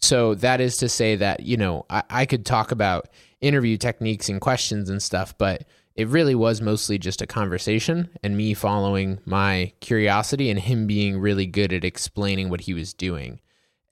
So 0.00 0.34
that 0.36 0.60
is 0.60 0.76
to 0.78 0.88
say 0.88 1.16
that 1.16 1.40
you 1.40 1.56
know 1.56 1.86
I, 1.88 2.02
I 2.10 2.26
could 2.26 2.44
talk 2.44 2.72
about 2.72 3.08
interview 3.40 3.76
techniques 3.76 4.28
and 4.28 4.40
questions 4.40 4.90
and 4.90 5.02
stuff, 5.02 5.36
but 5.38 5.64
it 5.94 6.08
really 6.08 6.34
was 6.34 6.60
mostly 6.60 6.98
just 6.98 7.22
a 7.22 7.26
conversation 7.26 8.08
and 8.22 8.36
me 8.36 8.52
following 8.52 9.20
my 9.24 9.72
curiosity 9.80 10.50
and 10.50 10.58
him 10.58 10.86
being 10.86 11.18
really 11.18 11.46
good 11.46 11.72
at 11.72 11.84
explaining 11.84 12.50
what 12.50 12.62
he 12.62 12.74
was 12.74 12.92
doing. 12.92 13.40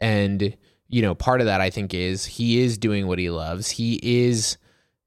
And 0.00 0.56
you 0.92 1.00
know, 1.00 1.14
part 1.14 1.40
of 1.40 1.46
that 1.46 1.62
I 1.62 1.70
think 1.70 1.94
is 1.94 2.26
he 2.26 2.60
is 2.60 2.76
doing 2.76 3.06
what 3.06 3.18
he 3.18 3.30
loves. 3.30 3.70
He 3.70 3.98
is 4.02 4.58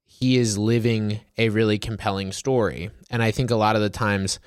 he 0.04 0.38
is 0.38 0.58
living 0.58 1.22
a 1.38 1.50
really 1.50 1.78
compelling 1.78 2.32
story. 2.32 2.90
And 3.12 3.22
I 3.22 3.32
think 3.32 3.52
a 3.52 3.56
lot 3.56 3.76
of 3.76 3.84
the 3.84 3.90
times 3.90 4.40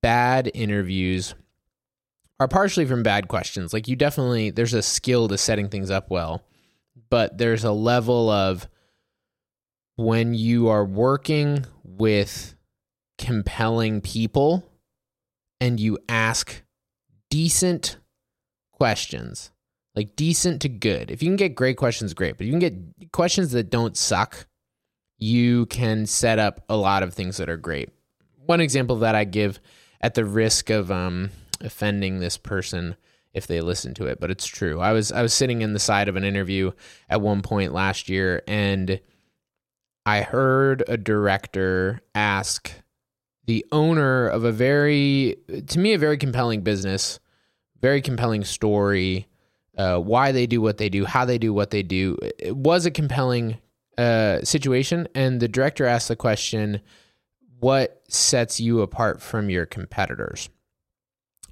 bad 0.00 0.50
interviews 0.54 1.34
are 2.40 2.48
partially 2.48 2.86
from 2.86 3.02
bad 3.02 3.28
questions. 3.28 3.74
Like 3.74 3.86
you 3.86 3.96
definitely 3.96 4.50
there's 4.50 4.72
a 4.72 4.82
skill 4.82 5.28
to 5.28 5.36
setting 5.36 5.68
things 5.68 5.90
up 5.90 6.10
well, 6.10 6.42
but 7.10 7.36
there's 7.36 7.64
a 7.64 7.72
level 7.72 8.30
of 8.30 8.66
when 9.96 10.32
you 10.32 10.68
are 10.68 10.86
working 10.86 11.66
with 11.84 12.54
compelling 13.18 14.00
people 14.00 14.64
and 15.60 15.78
you 15.78 15.98
ask 16.08 16.62
decent 17.28 17.98
questions 18.72 19.51
like 19.94 20.16
decent 20.16 20.62
to 20.62 20.68
good. 20.68 21.10
If 21.10 21.22
you 21.22 21.28
can 21.28 21.36
get 21.36 21.54
great 21.54 21.76
questions, 21.76 22.14
great. 22.14 22.36
But 22.36 22.46
you 22.46 22.52
can 22.52 22.60
get 22.60 23.12
questions 23.12 23.52
that 23.52 23.70
don't 23.70 23.96
suck, 23.96 24.46
you 25.18 25.66
can 25.66 26.06
set 26.06 26.38
up 26.38 26.64
a 26.68 26.76
lot 26.76 27.02
of 27.02 27.14
things 27.14 27.36
that 27.36 27.48
are 27.48 27.56
great. 27.56 27.90
One 28.44 28.60
example 28.60 28.96
that 28.96 29.14
I 29.14 29.24
give 29.24 29.60
at 30.00 30.14
the 30.14 30.24
risk 30.24 30.70
of 30.70 30.90
um, 30.90 31.30
offending 31.60 32.18
this 32.18 32.36
person 32.36 32.96
if 33.32 33.46
they 33.46 33.60
listen 33.60 33.94
to 33.94 34.06
it, 34.06 34.20
but 34.20 34.30
it's 34.30 34.46
true. 34.46 34.80
I 34.80 34.92
was 34.92 35.10
I 35.10 35.22
was 35.22 35.32
sitting 35.32 35.62
in 35.62 35.72
the 35.72 35.78
side 35.78 36.08
of 36.08 36.16
an 36.16 36.24
interview 36.24 36.72
at 37.08 37.20
one 37.20 37.40
point 37.40 37.72
last 37.72 38.08
year 38.08 38.42
and 38.46 39.00
I 40.04 40.22
heard 40.22 40.82
a 40.88 40.96
director 40.96 42.02
ask 42.14 42.70
the 43.46 43.64
owner 43.72 44.28
of 44.28 44.44
a 44.44 44.52
very 44.52 45.36
to 45.66 45.78
me 45.78 45.94
a 45.94 45.98
very 45.98 46.18
compelling 46.18 46.62
business, 46.62 47.20
very 47.80 48.02
compelling 48.02 48.44
story 48.44 49.28
uh, 49.76 49.98
why 49.98 50.32
they 50.32 50.46
do 50.46 50.60
what 50.60 50.78
they 50.78 50.88
do, 50.88 51.04
how 51.04 51.24
they 51.24 51.38
do 51.38 51.52
what 51.52 51.70
they 51.70 51.82
do. 51.82 52.16
It 52.38 52.56
was 52.56 52.86
a 52.86 52.90
compelling 52.90 53.58
uh, 53.98 54.42
situation, 54.42 55.08
and 55.14 55.40
the 55.40 55.48
director 55.48 55.86
asked 55.86 56.08
the 56.08 56.16
question, 56.16 56.80
"What 57.60 58.02
sets 58.08 58.60
you 58.60 58.80
apart 58.80 59.22
from 59.22 59.50
your 59.50 59.66
competitors?" 59.66 60.48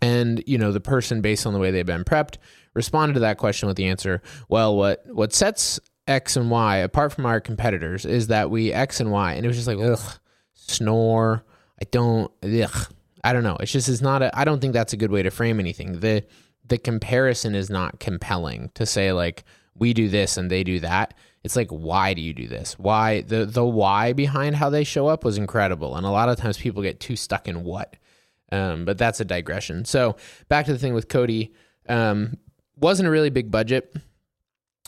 And 0.03 0.43
you 0.47 0.59
know, 0.59 0.73
the 0.73 0.81
person, 0.81 1.21
based 1.21 1.47
on 1.47 1.53
the 1.53 1.59
way 1.59 1.71
they've 1.71 1.85
been 1.87 2.05
prepped, 2.05 2.37
responded 2.75 3.15
to 3.15 3.21
that 3.21 3.39
question 3.39 3.67
with 3.69 3.77
the 3.77 3.87
answer, 3.87 4.23
"Well, 4.49 4.77
what 4.77 5.05
what 5.07 5.33
sets 5.33 5.81
X 6.07 6.37
and 6.37 6.51
Y 6.51 6.77
apart 6.79 7.13
from 7.13 7.27
our 7.27 7.41
competitors 7.41 8.05
is 8.05 8.27
that 8.29 8.51
we 8.51 8.73
X 8.73 9.01
and 9.01 9.11
Y," 9.11 9.35
and 9.35 9.45
it 9.45 9.49
was 9.49 9.57
just 9.57 9.69
like, 9.69 9.79
ugh, 9.79 10.19
snore. 10.55 11.45
I 11.81 11.87
don't, 11.91 12.31
ugh, 12.43 12.93
I 13.25 13.33
don't 13.33 13.43
know. 13.43 13.57
It's 13.61 13.73
just 13.73 13.89
it's 13.89 14.03
not 14.03 14.23
a. 14.23 14.39
I 14.39 14.45
don't 14.45 14.61
think 14.61 14.75
that's 14.75 14.93
a 14.93 14.99
good 14.99 15.11
way 15.11 15.23
to 15.23 15.31
frame 15.31 15.61
anything. 15.61 16.01
the 16.01 16.25
The 16.71 16.79
comparison 16.79 17.55
is 17.55 17.69
not 17.69 18.01
compelling 18.01 18.71
to 18.75 18.87
say 18.87 19.13
like 19.13 19.45
we 19.75 19.93
do 19.93 20.09
this 20.09 20.37
and 20.37 20.51
they 20.51 20.65
do 20.65 20.81
that. 20.81 21.15
It's 21.43 21.57
like 21.57 21.69
why 21.69 22.15
do 22.15 22.23
you 22.23 22.33
do 22.33 22.49
this? 22.49 22.79
Why 22.79 23.23
the 23.23 23.45
the 23.45 23.65
why 23.65 24.13
behind 24.13 24.57
how 24.57 24.71
they 24.71 24.85
show 24.85 25.07
up 25.09 25.25
was 25.25 25.37
incredible, 25.37 25.97
and 25.97 26.07
a 26.07 26.11
lot 26.11 26.29
of 26.29 26.37
times 26.37 26.59
people 26.59 26.83
get 26.83 27.01
too 27.01 27.17
stuck 27.17 27.49
in 27.49 27.65
what. 27.65 27.97
Um, 28.53 28.85
but 28.85 28.99
that's 28.99 29.21
a 29.21 29.25
digression. 29.25 29.85
So 29.85 30.17
back 30.49 30.67
to 30.67 30.73
the 30.73 30.79
thing 30.79 30.95
with 30.95 31.09
Cody. 31.09 31.53
Um, 31.89 32.39
wasn't 32.77 33.09
a 33.09 33.11
really 33.11 33.31
big 33.31 33.51
budget. 33.51 33.95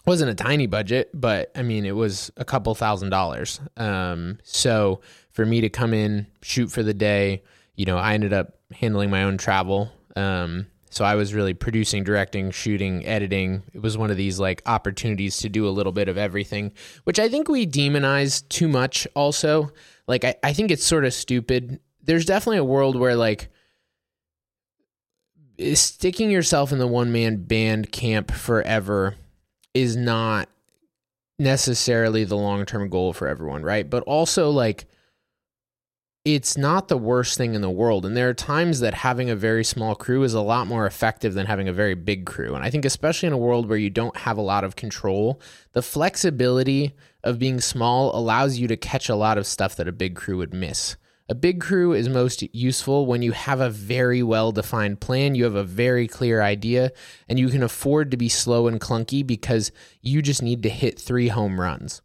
Wasn't 0.05 0.31
a 0.31 0.35
tiny 0.35 0.67
budget, 0.67 1.11
but 1.15 1.53
I 1.55 1.63
mean, 1.63 1.85
it 1.87 1.95
was 1.95 2.33
a 2.37 2.45
couple 2.45 2.75
thousand 2.75 3.11
dollars. 3.11 3.61
Um, 3.77 4.39
so 4.43 5.01
for 5.31 5.47
me 5.47 5.61
to 5.61 5.69
come 5.69 5.95
in, 5.95 6.27
shoot 6.43 6.73
for 6.73 6.83
the 6.83 6.95
day, 6.95 7.43
you 7.77 7.87
know, 7.87 7.99
I 7.99 8.15
ended 8.15 8.33
up 8.33 8.59
handling 8.73 9.11
my 9.11 9.23
own 9.23 9.39
travel. 9.39 9.93
Um, 10.17 10.67
so 10.93 11.07
I 11.07 11.15
was 11.15 11.33
really 11.33 11.55
producing, 11.55 12.05
directing, 12.05 12.51
shooting, 12.51 13.07
editing. 13.07 13.63
It 13.73 13.81
was 13.81 13.97
one 13.97 14.11
of 14.11 14.19
these 14.19 14.39
like 14.39 14.61
opportunities 14.67 15.39
to 15.39 15.49
do 15.49 15.67
a 15.67 15.71
little 15.71 15.91
bit 15.91 16.07
of 16.07 16.19
everything, 16.19 16.73
which 17.05 17.19
I 17.19 17.31
think 17.31 17.49
we 17.49 17.67
demonize 17.67 18.47
too 18.51 18.69
much 18.69 19.09
also. 19.15 19.73
Like, 20.07 20.23
I, 20.23 20.35
I 20.43 20.53
think 20.53 20.71
it's 20.71 20.85
sort 20.85 21.07
of 21.07 21.15
stupid. 21.15 21.81
There's 22.03 22.27
definitely 22.27 22.59
a 22.59 22.65
world 22.65 22.97
where 22.97 23.17
like 23.17 23.49
sticking 25.73 26.31
yourself 26.31 26.73
in 26.73 26.79
the 26.79 26.87
one 26.87 27.11
man 27.11 27.45
band 27.45 27.91
camp 27.91 28.31
forever 28.31 29.15
is 29.73 29.97
not 29.97 30.51
necessarily 31.39 32.25
the 32.25 32.37
long 32.37 32.67
term 32.67 32.91
goal 32.91 33.15
for 33.15 33.29
everyone, 33.29 33.63
right? 33.63 33.89
But 33.89 34.03
also, 34.03 34.51
like, 34.51 34.85
it's 36.25 36.57
not 36.57 36.87
the 36.87 36.97
worst 36.97 37.37
thing 37.37 37.55
in 37.55 37.63
the 37.63 37.71
world. 37.71 38.07
And 38.07 38.17
there 38.17 38.29
are 38.29 38.35
times 38.35 38.79
that 38.81 38.95
having 38.95 39.29
a 39.29 39.35
very 39.35 39.65
small 39.65 39.97
crew 39.97 40.23
is 40.23 40.35
a 40.35 40.41
lot 40.41 40.69
more 40.69 40.87
effective 40.87 41.35
than 41.35 41.47
having 41.47 41.69
a 41.69 41.73
very 41.73 41.95
big 41.95 42.27
crew. 42.27 42.55
And 42.55 42.65
I 42.65 42.71
think, 42.71 42.85
especially 42.85 43.27
in 43.27 43.33
a 43.33 43.39
world 43.39 43.69
where 43.69 43.79
you 43.79 43.91
don't 43.91 44.17
have 44.19 44.39
a 44.39 44.43
lot 44.43 44.63
of 44.63 44.77
control, 44.77 45.41
the 45.73 45.83
flexibility 45.83 46.95
of 47.25 47.41
being 47.41 47.61
small 47.61 48.17
allows 48.17 48.59
you 48.59 48.69
to 48.69 48.77
catch 48.77 49.09
a 49.09 49.17
lot 49.17 49.37
of 49.37 49.49
stuff 49.49 49.75
that 49.77 49.89
a 49.89 49.93
big 49.93 50.15
crew 50.15 50.37
would 50.37 50.55
miss. 50.55 50.97
A 51.29 51.35
big 51.35 51.61
crew 51.61 51.93
is 51.93 52.09
most 52.09 52.43
useful 52.55 53.07
when 53.07 53.23
you 53.23 53.33
have 53.33 53.61
a 53.61 53.71
very 53.71 54.23
well 54.23 54.53
defined 54.53 55.01
plan, 55.01 55.35
you 55.35 55.45
have 55.45 55.55
a 55.57 55.65
very 55.65 56.07
clear 56.07 56.41
idea, 56.43 56.93
and 57.29 57.39
you 57.39 57.49
can 57.49 57.63
afford 57.63 58.11
to 58.11 58.17
be 58.17 58.29
slow 58.29 58.69
and 58.69 58.81
clunky 58.81 59.27
because 59.27 59.73
you 60.03 60.23
just 60.23 60.43
need 60.43 60.63
to 60.63 60.69
hit 60.69 61.01
three 61.01 61.29
home 61.29 61.61
runs. 61.61 62.01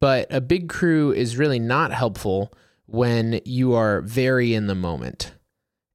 But 0.00 0.26
a 0.30 0.40
big 0.40 0.68
crew 0.68 1.12
is 1.12 1.36
really 1.36 1.58
not 1.58 1.92
helpful 1.92 2.52
when 2.86 3.40
you 3.44 3.74
are 3.74 4.00
very 4.00 4.54
in 4.54 4.66
the 4.66 4.74
moment. 4.74 5.32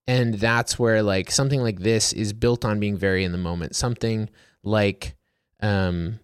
And 0.07 0.35
that's 0.35 0.77
where 0.77 1.03
like 1.03 1.31
something 1.31 1.61
like 1.61 1.79
this 1.79 2.11
is 2.13 2.33
built 2.33 2.65
on 2.65 2.79
being 2.79 2.97
very 2.97 3.23
in 3.23 3.31
the 3.31 3.37
moment. 3.37 3.75
Something 3.75 4.29
like 4.63 5.15
um 5.61 6.19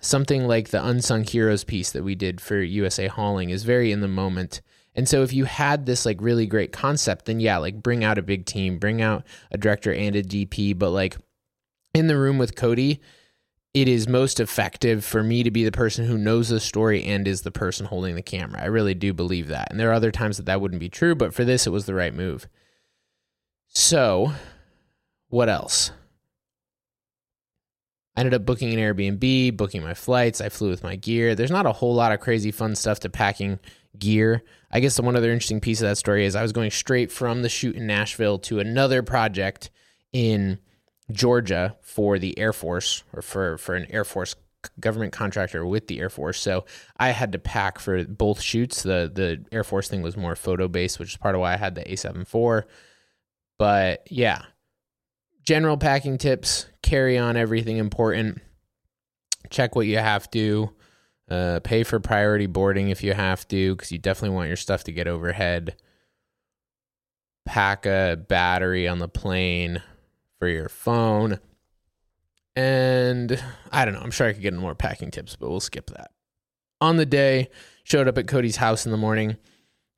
something 0.00 0.46
like 0.46 0.68
the 0.68 0.84
unsung 0.84 1.24
heroes 1.24 1.64
piece 1.64 1.90
that 1.92 2.04
we 2.04 2.14
did 2.14 2.40
for 2.40 2.60
USA 2.60 3.06
Hauling 3.06 3.50
is 3.50 3.64
very 3.64 3.90
in 3.90 4.00
the 4.00 4.08
moment 4.08 4.60
and 4.94 5.08
so 5.08 5.22
if 5.22 5.32
you 5.32 5.44
had 5.44 5.86
this 5.86 6.06
like 6.06 6.18
really 6.20 6.46
great 6.46 6.72
concept, 6.72 7.24
then 7.24 7.40
yeah, 7.40 7.58
like 7.58 7.82
bring 7.82 8.04
out 8.04 8.18
a 8.18 8.22
big 8.22 8.46
team, 8.46 8.78
bring 8.78 9.02
out 9.02 9.24
a 9.50 9.58
director 9.58 9.92
and 9.92 10.14
a 10.14 10.22
DP, 10.22 10.78
but 10.78 10.90
like 10.90 11.16
in 11.94 12.06
the 12.06 12.16
room 12.16 12.38
with 12.38 12.54
Cody, 12.54 13.00
it 13.74 13.88
is 13.88 14.06
most 14.06 14.38
effective 14.38 15.04
for 15.04 15.24
me 15.24 15.42
to 15.42 15.50
be 15.50 15.64
the 15.64 15.72
person 15.72 16.06
who 16.06 16.16
knows 16.16 16.48
the 16.48 16.60
story 16.60 17.04
and 17.04 17.26
is 17.26 17.42
the 17.42 17.50
person 17.50 17.86
holding 17.86 18.14
the 18.14 18.22
camera. 18.22 18.62
I 18.62 18.66
really 18.66 18.94
do 18.94 19.12
believe 19.12 19.48
that. 19.48 19.68
And 19.70 19.80
there 19.80 19.90
are 19.90 19.94
other 19.94 20.12
times 20.12 20.36
that 20.36 20.46
that 20.46 20.60
wouldn't 20.60 20.78
be 20.78 20.88
true, 20.88 21.16
but 21.16 21.34
for 21.34 21.44
this, 21.44 21.66
it 21.66 21.70
was 21.70 21.84
the 21.84 21.94
right 21.94 22.14
move. 22.14 22.46
So, 23.66 24.32
what 25.28 25.48
else? 25.48 25.90
I 28.16 28.20
ended 28.20 28.34
up 28.34 28.46
booking 28.46 28.72
an 28.72 28.78
Airbnb, 28.78 29.56
booking 29.56 29.82
my 29.82 29.94
flights. 29.94 30.40
I 30.40 30.50
flew 30.50 30.70
with 30.70 30.84
my 30.84 30.94
gear. 30.94 31.34
There's 31.34 31.50
not 31.50 31.66
a 31.66 31.72
whole 31.72 31.96
lot 31.96 32.12
of 32.12 32.20
crazy 32.20 32.52
fun 32.52 32.76
stuff 32.76 33.00
to 33.00 33.08
packing 33.10 33.58
gear. 33.98 34.44
I 34.70 34.78
guess 34.78 34.94
the 34.94 35.02
one 35.02 35.16
other 35.16 35.32
interesting 35.32 35.60
piece 35.60 35.80
of 35.80 35.88
that 35.88 35.98
story 35.98 36.24
is 36.24 36.36
I 36.36 36.42
was 36.42 36.52
going 36.52 36.70
straight 36.70 37.10
from 37.10 37.42
the 37.42 37.48
shoot 37.48 37.74
in 37.74 37.88
Nashville 37.88 38.38
to 38.40 38.60
another 38.60 39.02
project 39.02 39.70
in 40.12 40.60
Georgia 41.12 41.76
for 41.82 42.18
the 42.18 42.38
Air 42.38 42.52
Force 42.52 43.04
or 43.12 43.22
for, 43.22 43.58
for 43.58 43.74
an 43.74 43.86
Air 43.90 44.04
Force 44.04 44.36
government 44.80 45.12
contractor 45.12 45.64
with 45.66 45.86
the 45.86 46.00
Air 46.00 46.10
Force. 46.10 46.40
So 46.40 46.64
I 46.96 47.10
had 47.10 47.32
to 47.32 47.38
pack 47.38 47.78
for 47.78 48.04
both 48.04 48.40
shoots. 48.40 48.82
The 48.82 49.10
the 49.12 49.44
Air 49.52 49.64
Force 49.64 49.88
thing 49.88 50.02
was 50.02 50.16
more 50.16 50.36
photo 50.36 50.68
based, 50.68 50.98
which 50.98 51.10
is 51.10 51.16
part 51.16 51.34
of 51.34 51.40
why 51.40 51.54
I 51.54 51.56
had 51.56 51.74
the 51.74 51.82
A7 51.82 52.22
IV. 52.22 52.64
But 53.58 54.06
yeah, 54.10 54.42
general 55.44 55.76
packing 55.76 56.18
tips, 56.18 56.66
carry 56.82 57.18
on 57.18 57.36
everything 57.36 57.76
important. 57.76 58.40
Check 59.50 59.76
what 59.76 59.86
you 59.86 59.98
have 59.98 60.30
to. 60.32 60.72
Uh, 61.30 61.58
pay 61.60 61.84
for 61.84 62.00
priority 62.00 62.46
boarding 62.46 62.90
if 62.90 63.02
you 63.02 63.14
have 63.14 63.48
to, 63.48 63.74
because 63.74 63.90
you 63.90 63.98
definitely 63.98 64.34
want 64.34 64.48
your 64.48 64.56
stuff 64.56 64.84
to 64.84 64.92
get 64.92 65.08
overhead. 65.08 65.76
Pack 67.46 67.86
a 67.86 68.16
battery 68.28 68.88
on 68.88 68.98
the 68.98 69.08
plane 69.08 69.82
for 70.44 70.48
your 70.50 70.68
phone. 70.68 71.40
And 72.54 73.42
I 73.72 73.86
don't 73.86 73.94
know, 73.94 74.00
I'm 74.00 74.10
sure 74.10 74.26
I 74.26 74.34
could 74.34 74.42
get 74.42 74.52
more 74.52 74.74
packing 74.74 75.10
tips, 75.10 75.36
but 75.36 75.48
we'll 75.48 75.58
skip 75.58 75.88
that. 75.88 76.10
On 76.82 76.98
the 76.98 77.06
day, 77.06 77.48
showed 77.84 78.08
up 78.08 78.18
at 78.18 78.28
Cody's 78.28 78.56
house 78.56 78.84
in 78.84 78.92
the 78.92 78.98
morning, 78.98 79.38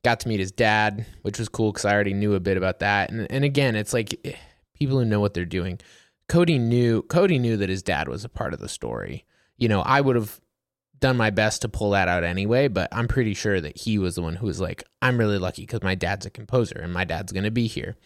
got 0.05 0.21
to 0.21 0.29
meet 0.29 0.39
his 0.39 0.53
dad, 0.53 1.05
which 1.23 1.37
was 1.37 1.49
cool 1.49 1.73
because 1.73 1.83
I 1.83 1.93
already 1.93 2.13
knew 2.13 2.33
a 2.33 2.39
bit 2.39 2.55
about 2.55 2.79
that. 2.79 3.11
And, 3.11 3.29
and 3.29 3.43
again, 3.43 3.75
it's 3.75 3.91
like 3.91 4.17
eh, 4.23 4.37
people 4.73 4.97
who 4.97 5.03
know 5.03 5.19
what 5.19 5.33
they're 5.33 5.43
doing. 5.43 5.81
Cody 6.29 6.57
knew 6.57 7.01
Cody 7.01 7.39
knew 7.39 7.57
that 7.57 7.67
his 7.67 7.83
dad 7.83 8.07
was 8.07 8.23
a 8.23 8.29
part 8.29 8.53
of 8.53 8.61
the 8.61 8.69
story. 8.69 9.25
You 9.57 9.67
know, 9.67 9.81
I 9.81 9.99
would 9.99 10.15
have 10.15 10.39
done 10.97 11.17
my 11.17 11.29
best 11.29 11.63
to 11.63 11.67
pull 11.67 11.89
that 11.89 12.07
out 12.07 12.23
anyway, 12.23 12.69
but 12.69 12.87
I'm 12.93 13.09
pretty 13.09 13.33
sure 13.33 13.59
that 13.59 13.79
he 13.79 13.99
was 13.99 14.15
the 14.15 14.21
one 14.21 14.37
who 14.37 14.45
was 14.45 14.61
like, 14.61 14.85
I'm 15.01 15.17
really 15.17 15.39
lucky 15.39 15.63
because 15.63 15.83
my 15.83 15.95
dad's 15.95 16.25
a 16.25 16.29
composer 16.29 16.79
and 16.81 16.93
my 16.93 17.03
dad's 17.03 17.33
going 17.33 17.43
to 17.43 17.51
be 17.51 17.67
here. 17.67 17.97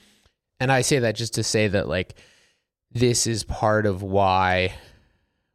And 0.61 0.71
I 0.71 0.81
say 0.81 0.99
that 0.99 1.15
just 1.15 1.33
to 1.33 1.43
say 1.43 1.67
that, 1.69 1.89
like, 1.89 2.13
this 2.91 3.25
is 3.25 3.43
part 3.43 3.87
of 3.87 4.03
why 4.03 4.75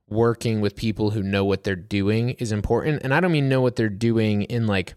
working 0.09 0.61
with 0.61 0.75
people 0.75 1.11
who 1.11 1.23
know 1.23 1.45
what 1.45 1.63
they're 1.63 1.77
doing 1.77 2.31
is 2.31 2.51
important. 2.51 3.05
And 3.05 3.15
I 3.15 3.21
don't 3.21 3.31
mean 3.31 3.49
know 3.49 3.61
what 3.61 3.77
they're 3.77 3.89
doing 3.89 4.43
in 4.43 4.67
like, 4.67 4.97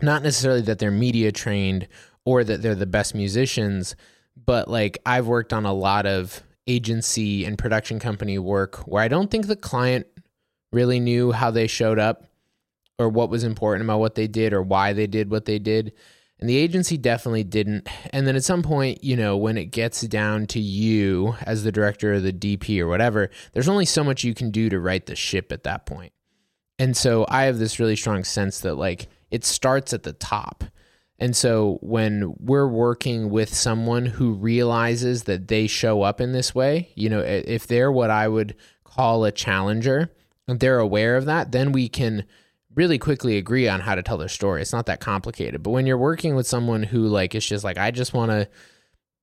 not 0.00 0.24
necessarily 0.24 0.62
that 0.62 0.80
they're 0.80 0.90
media 0.90 1.30
trained 1.30 1.86
or 2.24 2.42
that 2.42 2.62
they're 2.62 2.74
the 2.74 2.84
best 2.84 3.14
musicians, 3.14 3.94
but 4.44 4.66
like, 4.66 4.98
I've 5.06 5.28
worked 5.28 5.52
on 5.52 5.66
a 5.66 5.72
lot 5.72 6.04
of 6.04 6.42
agency 6.66 7.44
and 7.44 7.56
production 7.56 8.00
company 8.00 8.40
work 8.40 8.78
where 8.88 9.04
I 9.04 9.08
don't 9.08 9.30
think 9.30 9.46
the 9.46 9.54
client 9.54 10.08
really 10.72 10.98
knew 10.98 11.30
how 11.30 11.52
they 11.52 11.68
showed 11.68 12.00
up 12.00 12.24
or 12.98 13.08
what 13.08 13.30
was 13.30 13.44
important 13.44 13.84
about 13.84 14.00
what 14.00 14.16
they 14.16 14.26
did 14.26 14.52
or 14.52 14.62
why 14.62 14.92
they 14.92 15.06
did 15.06 15.30
what 15.30 15.44
they 15.44 15.60
did. 15.60 15.92
And 16.42 16.48
the 16.48 16.56
agency 16.56 16.96
definitely 16.98 17.44
didn't. 17.44 17.88
And 18.12 18.26
then 18.26 18.34
at 18.34 18.42
some 18.42 18.64
point, 18.64 19.04
you 19.04 19.14
know, 19.16 19.36
when 19.36 19.56
it 19.56 19.66
gets 19.66 20.00
down 20.00 20.46
to 20.48 20.58
you 20.58 21.36
as 21.42 21.62
the 21.62 21.70
director 21.70 22.14
or 22.14 22.18
the 22.18 22.32
DP 22.32 22.80
or 22.80 22.88
whatever, 22.88 23.30
there's 23.52 23.68
only 23.68 23.84
so 23.84 24.02
much 24.02 24.24
you 24.24 24.34
can 24.34 24.50
do 24.50 24.68
to 24.68 24.80
right 24.80 25.06
the 25.06 25.14
ship 25.14 25.52
at 25.52 25.62
that 25.62 25.86
point. 25.86 26.12
And 26.80 26.96
so 26.96 27.26
I 27.28 27.44
have 27.44 27.60
this 27.60 27.78
really 27.78 27.94
strong 27.94 28.24
sense 28.24 28.58
that 28.62 28.74
like 28.74 29.06
it 29.30 29.44
starts 29.44 29.92
at 29.92 30.02
the 30.02 30.14
top. 30.14 30.64
And 31.16 31.36
so 31.36 31.78
when 31.80 32.34
we're 32.40 32.66
working 32.66 33.30
with 33.30 33.54
someone 33.54 34.04
who 34.04 34.32
realizes 34.32 35.22
that 35.24 35.46
they 35.46 35.68
show 35.68 36.02
up 36.02 36.20
in 36.20 36.32
this 36.32 36.52
way, 36.52 36.90
you 36.96 37.08
know, 37.08 37.20
if 37.20 37.68
they're 37.68 37.92
what 37.92 38.10
I 38.10 38.26
would 38.26 38.56
call 38.82 39.24
a 39.24 39.30
challenger, 39.30 40.10
and 40.48 40.58
they're 40.58 40.80
aware 40.80 41.16
of 41.16 41.26
that, 41.26 41.52
then 41.52 41.70
we 41.70 41.88
can 41.88 42.24
really 42.74 42.98
quickly 42.98 43.36
agree 43.36 43.68
on 43.68 43.80
how 43.80 43.94
to 43.94 44.02
tell 44.02 44.18
their 44.18 44.28
story. 44.28 44.62
It's 44.62 44.72
not 44.72 44.86
that 44.86 45.00
complicated. 45.00 45.62
But 45.62 45.70
when 45.70 45.86
you're 45.86 45.98
working 45.98 46.34
with 46.34 46.46
someone 46.46 46.82
who 46.82 47.06
like 47.06 47.34
it's 47.34 47.46
just 47.46 47.64
like 47.64 47.78
I 47.78 47.90
just 47.90 48.14
want 48.14 48.30
to 48.30 48.48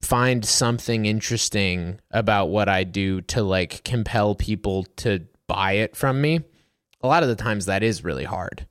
find 0.01 0.45
something 0.45 1.05
interesting 1.05 1.99
about 2.11 2.47
what 2.47 2.69
I 2.69 2.83
do 2.83 3.21
to 3.21 3.43
like 3.43 3.83
compel 3.83 4.35
people 4.35 4.85
to 4.97 5.25
buy 5.47 5.73
it 5.73 5.95
from 5.95 6.21
me, 6.21 6.41
a 7.01 7.07
lot 7.07 7.23
of 7.23 7.29
the 7.29 7.35
times 7.35 7.65
that 7.65 7.83
is 7.83 8.03
really 8.03 8.23
hard. 8.23 8.67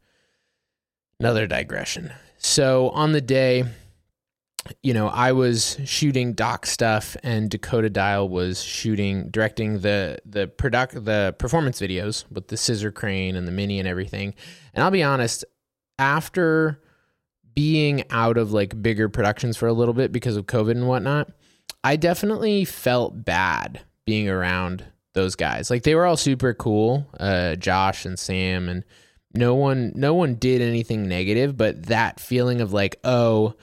Another 1.20 1.46
digression. 1.46 2.12
So 2.38 2.90
on 2.90 3.12
the 3.12 3.20
day 3.20 3.64
you 4.82 4.94
know, 4.94 5.08
I 5.08 5.32
was 5.32 5.78
shooting 5.84 6.32
doc 6.32 6.66
stuff 6.66 7.16
and 7.22 7.50
Dakota 7.50 7.90
Dial 7.90 8.28
was 8.28 8.62
shooting 8.62 9.28
directing 9.30 9.80
the 9.80 10.18
the 10.24 10.46
product 10.46 11.04
the 11.04 11.34
performance 11.38 11.80
videos 11.80 12.24
with 12.30 12.48
the 12.48 12.56
scissor 12.56 12.92
crane 12.92 13.36
and 13.36 13.46
the 13.46 13.52
mini 13.52 13.78
and 13.78 13.88
everything. 13.88 14.34
And 14.74 14.82
I'll 14.82 14.90
be 14.90 15.02
honest, 15.02 15.44
after 15.98 16.80
being 17.54 18.04
out 18.10 18.38
of 18.38 18.52
like 18.52 18.80
bigger 18.80 19.08
productions 19.08 19.56
for 19.56 19.66
a 19.66 19.72
little 19.72 19.94
bit 19.94 20.12
because 20.12 20.36
of 20.36 20.46
COVID 20.46 20.72
and 20.72 20.86
whatnot, 20.86 21.30
I 21.82 21.96
definitely 21.96 22.64
felt 22.64 23.24
bad 23.24 23.80
being 24.04 24.28
around 24.28 24.84
those 25.14 25.34
guys. 25.34 25.70
Like 25.70 25.82
they 25.82 25.94
were 25.94 26.06
all 26.06 26.16
super 26.16 26.54
cool, 26.54 27.08
uh, 27.18 27.56
Josh 27.56 28.04
and 28.04 28.18
Sam, 28.18 28.68
and 28.68 28.84
no 29.34 29.54
one 29.54 29.92
no 29.94 30.14
one 30.14 30.36
did 30.36 30.62
anything 30.62 31.08
negative, 31.08 31.56
but 31.56 31.86
that 31.86 32.20
feeling 32.20 32.60
of 32.60 32.72
like, 32.72 33.00
oh, 33.04 33.54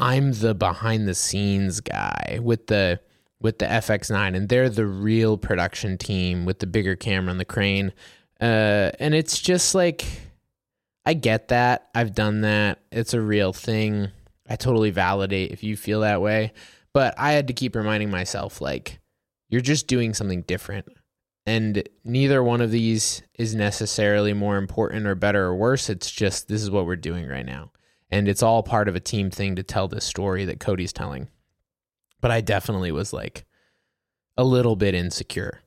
I'm 0.00 0.32
the 0.32 0.54
behind 0.54 1.06
the 1.06 1.14
scenes 1.14 1.80
guy 1.80 2.40
with 2.42 2.68
the 2.68 3.00
with 3.38 3.58
the 3.58 3.66
FX9 3.66 4.34
and 4.34 4.48
they're 4.48 4.70
the 4.70 4.86
real 4.86 5.36
production 5.36 5.98
team 5.98 6.46
with 6.46 6.58
the 6.58 6.66
bigger 6.66 6.96
camera 6.96 7.30
and 7.30 7.38
the 7.38 7.44
crane. 7.44 7.92
Uh, 8.40 8.90
and 8.98 9.14
it's 9.14 9.38
just 9.38 9.74
like 9.74 10.06
I 11.04 11.12
get 11.12 11.48
that. 11.48 11.90
I've 11.94 12.14
done 12.14 12.40
that. 12.42 12.80
It's 12.90 13.12
a 13.12 13.20
real 13.20 13.52
thing. 13.52 14.08
I 14.48 14.56
totally 14.56 14.90
validate 14.90 15.52
if 15.52 15.62
you 15.62 15.76
feel 15.76 16.00
that 16.00 16.22
way. 16.22 16.54
But 16.94 17.14
I 17.18 17.32
had 17.32 17.46
to 17.48 17.52
keep 17.52 17.76
reminding 17.76 18.10
myself 18.10 18.62
like 18.62 19.00
you're 19.50 19.60
just 19.60 19.86
doing 19.86 20.14
something 20.14 20.42
different. 20.42 20.86
And 21.44 21.86
neither 22.04 22.42
one 22.42 22.62
of 22.62 22.70
these 22.70 23.22
is 23.38 23.54
necessarily 23.54 24.32
more 24.32 24.56
important 24.56 25.06
or 25.06 25.14
better 25.14 25.44
or 25.44 25.56
worse. 25.56 25.90
It's 25.90 26.10
just 26.10 26.48
this 26.48 26.62
is 26.62 26.70
what 26.70 26.86
we're 26.86 26.96
doing 26.96 27.28
right 27.28 27.44
now. 27.44 27.72
And 28.10 28.28
it's 28.28 28.42
all 28.42 28.62
part 28.62 28.88
of 28.88 28.96
a 28.96 29.00
team 29.00 29.30
thing 29.30 29.56
to 29.56 29.62
tell 29.62 29.88
this 29.88 30.04
story 30.04 30.44
that 30.46 30.60
Cody's 30.60 30.92
telling. 30.92 31.28
But 32.20 32.30
I 32.30 32.40
definitely 32.40 32.92
was 32.92 33.12
like 33.12 33.44
a 34.36 34.44
little 34.44 34.76
bit 34.76 34.94
insecure. 34.94 35.60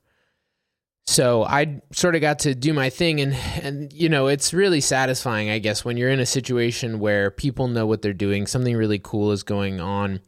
So 1.05 1.43
I 1.43 1.81
sort 1.91 2.15
of 2.15 2.21
got 2.21 2.39
to 2.39 2.55
do 2.55 2.73
my 2.73 2.89
thing 2.89 3.19
and 3.19 3.33
and 3.61 3.91
you 3.91 4.07
know, 4.07 4.27
it's 4.27 4.53
really 4.53 4.81
satisfying 4.81 5.49
I 5.49 5.59
guess 5.59 5.83
when 5.83 5.97
you're 5.97 6.09
in 6.09 6.19
a 6.19 6.25
situation 6.25 6.99
where 6.99 7.29
people 7.29 7.67
know 7.67 7.85
what 7.85 8.01
they're 8.01 8.13
doing, 8.13 8.47
something 8.47 8.75
really 8.75 8.99
cool 8.99 9.31
is 9.31 9.43
going 9.43 9.81
on 9.81 10.21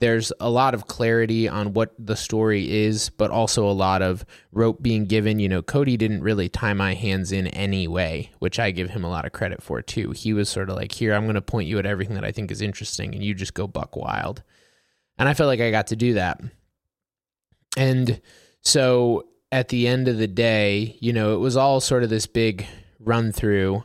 there's 0.00 0.32
a 0.40 0.50
lot 0.50 0.74
of 0.74 0.86
clarity 0.86 1.48
on 1.48 1.74
what 1.74 1.94
the 1.98 2.16
story 2.16 2.70
is, 2.70 3.10
but 3.10 3.30
also 3.30 3.68
a 3.68 3.72
lot 3.72 4.02
of 4.02 4.24
rope 4.50 4.82
being 4.82 5.04
given. 5.04 5.38
You 5.38 5.48
know, 5.48 5.62
Cody 5.62 5.96
didn't 5.96 6.22
really 6.22 6.48
tie 6.48 6.72
my 6.72 6.94
hands 6.94 7.32
in 7.32 7.46
any 7.48 7.86
way, 7.86 8.32
which 8.38 8.58
I 8.58 8.70
give 8.70 8.90
him 8.90 9.04
a 9.04 9.10
lot 9.10 9.26
of 9.26 9.32
credit 9.32 9.62
for 9.62 9.82
too. 9.82 10.10
He 10.12 10.32
was 10.32 10.48
sort 10.48 10.70
of 10.70 10.76
like, 10.76 10.92
here, 10.92 11.14
I'm 11.14 11.24
going 11.24 11.34
to 11.34 11.42
point 11.42 11.68
you 11.68 11.78
at 11.78 11.86
everything 11.86 12.14
that 12.14 12.24
I 12.24 12.32
think 12.32 12.50
is 12.50 12.62
interesting, 12.62 13.14
and 13.14 13.22
you 13.22 13.34
just 13.34 13.54
go 13.54 13.66
buck 13.66 13.94
wild. 13.94 14.42
And 15.18 15.28
I 15.28 15.34
felt 15.34 15.48
like 15.48 15.60
I 15.60 15.70
got 15.70 15.88
to 15.88 15.96
do 15.96 16.14
that. 16.14 16.40
And 17.76 18.20
so 18.62 19.28
at 19.52 19.68
the 19.68 19.86
end 19.86 20.08
of 20.08 20.16
the 20.16 20.26
day, 20.26 20.96
you 21.00 21.12
know, 21.12 21.34
it 21.34 21.38
was 21.38 21.56
all 21.56 21.80
sort 21.80 22.02
of 22.02 22.10
this 22.10 22.26
big 22.26 22.66
run 22.98 23.32
through 23.32 23.84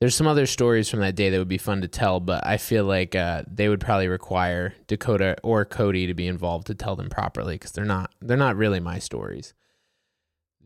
there's 0.00 0.14
some 0.14 0.26
other 0.26 0.46
stories 0.46 0.88
from 0.88 1.00
that 1.00 1.14
day 1.14 1.30
that 1.30 1.38
would 1.38 1.48
be 1.48 1.58
fun 1.58 1.80
to 1.80 1.88
tell, 1.88 2.20
but 2.20 2.46
I 2.46 2.56
feel 2.56 2.84
like 2.84 3.14
uh, 3.14 3.42
they 3.46 3.68
would 3.68 3.80
probably 3.80 4.08
require 4.08 4.74
Dakota 4.86 5.36
or 5.42 5.64
Cody 5.64 6.06
to 6.06 6.14
be 6.14 6.26
involved 6.26 6.66
to 6.66 6.74
tell 6.74 6.96
them 6.96 7.08
properly 7.08 7.54
because 7.54 7.72
they're 7.72 7.84
not 7.84 8.12
they're 8.20 8.36
not 8.36 8.56
really 8.56 8.80
my 8.80 8.98
stories. 8.98 9.54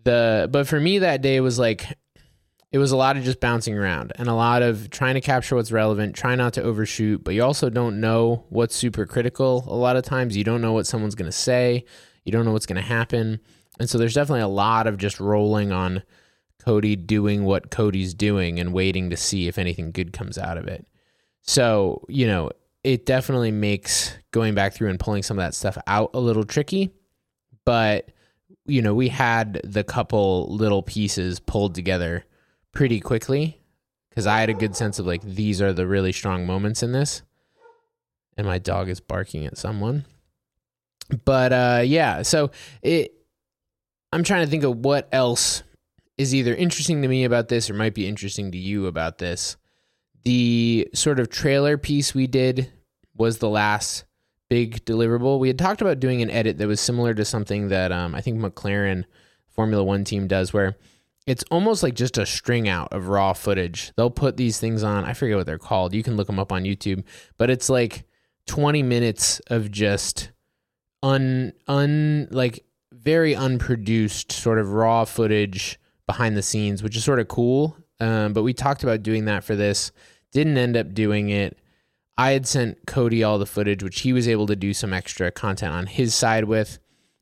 The 0.04 0.48
but 0.50 0.66
for 0.66 0.80
me 0.80 0.98
that 1.00 1.22
day 1.22 1.40
was 1.40 1.58
like 1.58 1.86
it 2.70 2.78
was 2.78 2.92
a 2.92 2.96
lot 2.96 3.16
of 3.16 3.24
just 3.24 3.40
bouncing 3.40 3.76
around 3.76 4.12
and 4.16 4.28
a 4.28 4.34
lot 4.34 4.62
of 4.62 4.90
trying 4.90 5.14
to 5.14 5.20
capture 5.20 5.56
what's 5.56 5.72
relevant, 5.72 6.14
try 6.14 6.34
not 6.34 6.52
to 6.54 6.62
overshoot, 6.62 7.24
but 7.24 7.34
you 7.34 7.42
also 7.42 7.70
don't 7.70 8.00
know 8.00 8.44
what's 8.50 8.76
super 8.76 9.06
critical. 9.06 9.64
A 9.68 9.74
lot 9.74 9.96
of 9.96 10.04
times 10.04 10.36
you 10.36 10.44
don't 10.44 10.60
know 10.60 10.74
what 10.74 10.86
someone's 10.86 11.14
going 11.14 11.30
to 11.30 11.36
say, 11.36 11.84
you 12.24 12.32
don't 12.32 12.44
know 12.44 12.52
what's 12.52 12.66
going 12.66 12.76
to 12.76 12.82
happen. 12.82 13.40
And 13.78 13.88
so 13.88 13.96
there's 13.96 14.14
definitely 14.14 14.42
a 14.42 14.48
lot 14.48 14.86
of 14.86 14.98
just 14.98 15.18
rolling 15.18 15.72
on 15.72 16.02
Cody 16.64 16.96
doing 16.96 17.44
what 17.44 17.70
Cody's 17.70 18.14
doing 18.14 18.58
and 18.58 18.72
waiting 18.72 19.10
to 19.10 19.16
see 19.16 19.48
if 19.48 19.58
anything 19.58 19.92
good 19.92 20.12
comes 20.12 20.38
out 20.38 20.58
of 20.58 20.66
it. 20.66 20.86
So, 21.42 22.04
you 22.08 22.26
know, 22.26 22.50
it 22.84 23.06
definitely 23.06 23.50
makes 23.50 24.16
going 24.30 24.54
back 24.54 24.74
through 24.74 24.90
and 24.90 25.00
pulling 25.00 25.22
some 25.22 25.38
of 25.38 25.44
that 25.44 25.54
stuff 25.54 25.78
out 25.86 26.10
a 26.14 26.20
little 26.20 26.44
tricky. 26.44 26.90
But, 27.64 28.10
you 28.66 28.82
know, 28.82 28.94
we 28.94 29.08
had 29.08 29.60
the 29.64 29.84
couple 29.84 30.54
little 30.54 30.82
pieces 30.82 31.40
pulled 31.40 31.74
together 31.74 32.24
pretty 32.72 33.00
quickly 33.00 33.60
because 34.10 34.26
I 34.26 34.40
had 34.40 34.50
a 34.50 34.54
good 34.54 34.76
sense 34.76 34.98
of 34.98 35.06
like, 35.06 35.22
these 35.22 35.62
are 35.62 35.72
the 35.72 35.86
really 35.86 36.12
strong 36.12 36.46
moments 36.46 36.82
in 36.82 36.92
this. 36.92 37.22
And 38.36 38.46
my 38.46 38.58
dog 38.58 38.88
is 38.88 39.00
barking 39.00 39.46
at 39.46 39.58
someone. 39.58 40.04
But 41.24 41.52
uh, 41.52 41.82
yeah, 41.84 42.22
so 42.22 42.50
it, 42.82 43.14
I'm 44.12 44.22
trying 44.22 44.44
to 44.44 44.50
think 44.50 44.64
of 44.64 44.76
what 44.76 45.08
else 45.12 45.62
is 46.18 46.34
either 46.34 46.54
interesting 46.54 47.00
to 47.02 47.08
me 47.08 47.24
about 47.24 47.48
this 47.48 47.70
or 47.70 47.74
might 47.74 47.94
be 47.94 48.06
interesting 48.06 48.50
to 48.52 48.58
you 48.58 48.86
about 48.86 49.18
this. 49.18 49.56
The 50.24 50.88
sort 50.92 51.20
of 51.20 51.30
trailer 51.30 51.78
piece 51.78 52.14
we 52.14 52.26
did 52.26 52.72
was 53.16 53.38
the 53.38 53.48
last 53.48 54.04
big 54.48 54.84
deliverable. 54.84 55.38
We 55.38 55.48
had 55.48 55.58
talked 55.58 55.80
about 55.80 56.00
doing 56.00 56.20
an 56.20 56.30
edit 56.30 56.58
that 56.58 56.66
was 56.66 56.80
similar 56.80 57.14
to 57.14 57.24
something 57.24 57.68
that 57.68 57.92
um, 57.92 58.14
I 58.14 58.20
think 58.20 58.40
McLaren 58.40 59.04
Formula 59.46 59.82
One 59.82 60.04
team 60.04 60.26
does, 60.26 60.52
where 60.52 60.76
it's 61.26 61.44
almost 61.50 61.82
like 61.82 61.94
just 61.94 62.18
a 62.18 62.26
string 62.26 62.68
out 62.68 62.92
of 62.92 63.08
raw 63.08 63.32
footage. 63.32 63.92
They'll 63.96 64.10
put 64.10 64.36
these 64.36 64.58
things 64.58 64.82
on. 64.82 65.04
I 65.04 65.12
forget 65.12 65.36
what 65.36 65.46
they're 65.46 65.58
called. 65.58 65.94
You 65.94 66.02
can 66.02 66.16
look 66.16 66.26
them 66.26 66.38
up 66.38 66.52
on 66.52 66.64
YouTube, 66.64 67.04
but 67.36 67.50
it's 67.50 67.68
like 67.68 68.04
20 68.46 68.82
minutes 68.82 69.40
of 69.48 69.70
just 69.70 70.32
un 71.02 71.52
un 71.68 72.26
like 72.32 72.64
very 72.92 73.34
unproduced 73.34 74.32
sort 74.32 74.58
of 74.58 74.72
raw 74.72 75.04
footage 75.04 75.78
behind 76.08 76.36
the 76.36 76.42
scenes, 76.42 76.82
which 76.82 76.96
is 76.96 77.04
sort 77.04 77.20
of 77.20 77.28
cool. 77.28 77.76
Um, 78.00 78.32
but 78.32 78.42
we 78.42 78.52
talked 78.52 78.82
about 78.82 79.04
doing 79.04 79.26
that 79.26 79.44
for 79.44 79.54
this. 79.54 79.92
Didn't 80.32 80.58
end 80.58 80.76
up 80.76 80.94
doing 80.94 81.30
it. 81.30 81.56
I 82.16 82.32
had 82.32 82.48
sent 82.48 82.84
Cody 82.86 83.22
all 83.22 83.38
the 83.38 83.46
footage, 83.46 83.84
which 83.84 84.00
he 84.00 84.12
was 84.12 84.26
able 84.26 84.46
to 84.46 84.56
do 84.56 84.74
some 84.74 84.92
extra 84.92 85.30
content 85.30 85.72
on 85.72 85.86
his 85.86 86.16
side 86.16 86.44
with, 86.44 86.80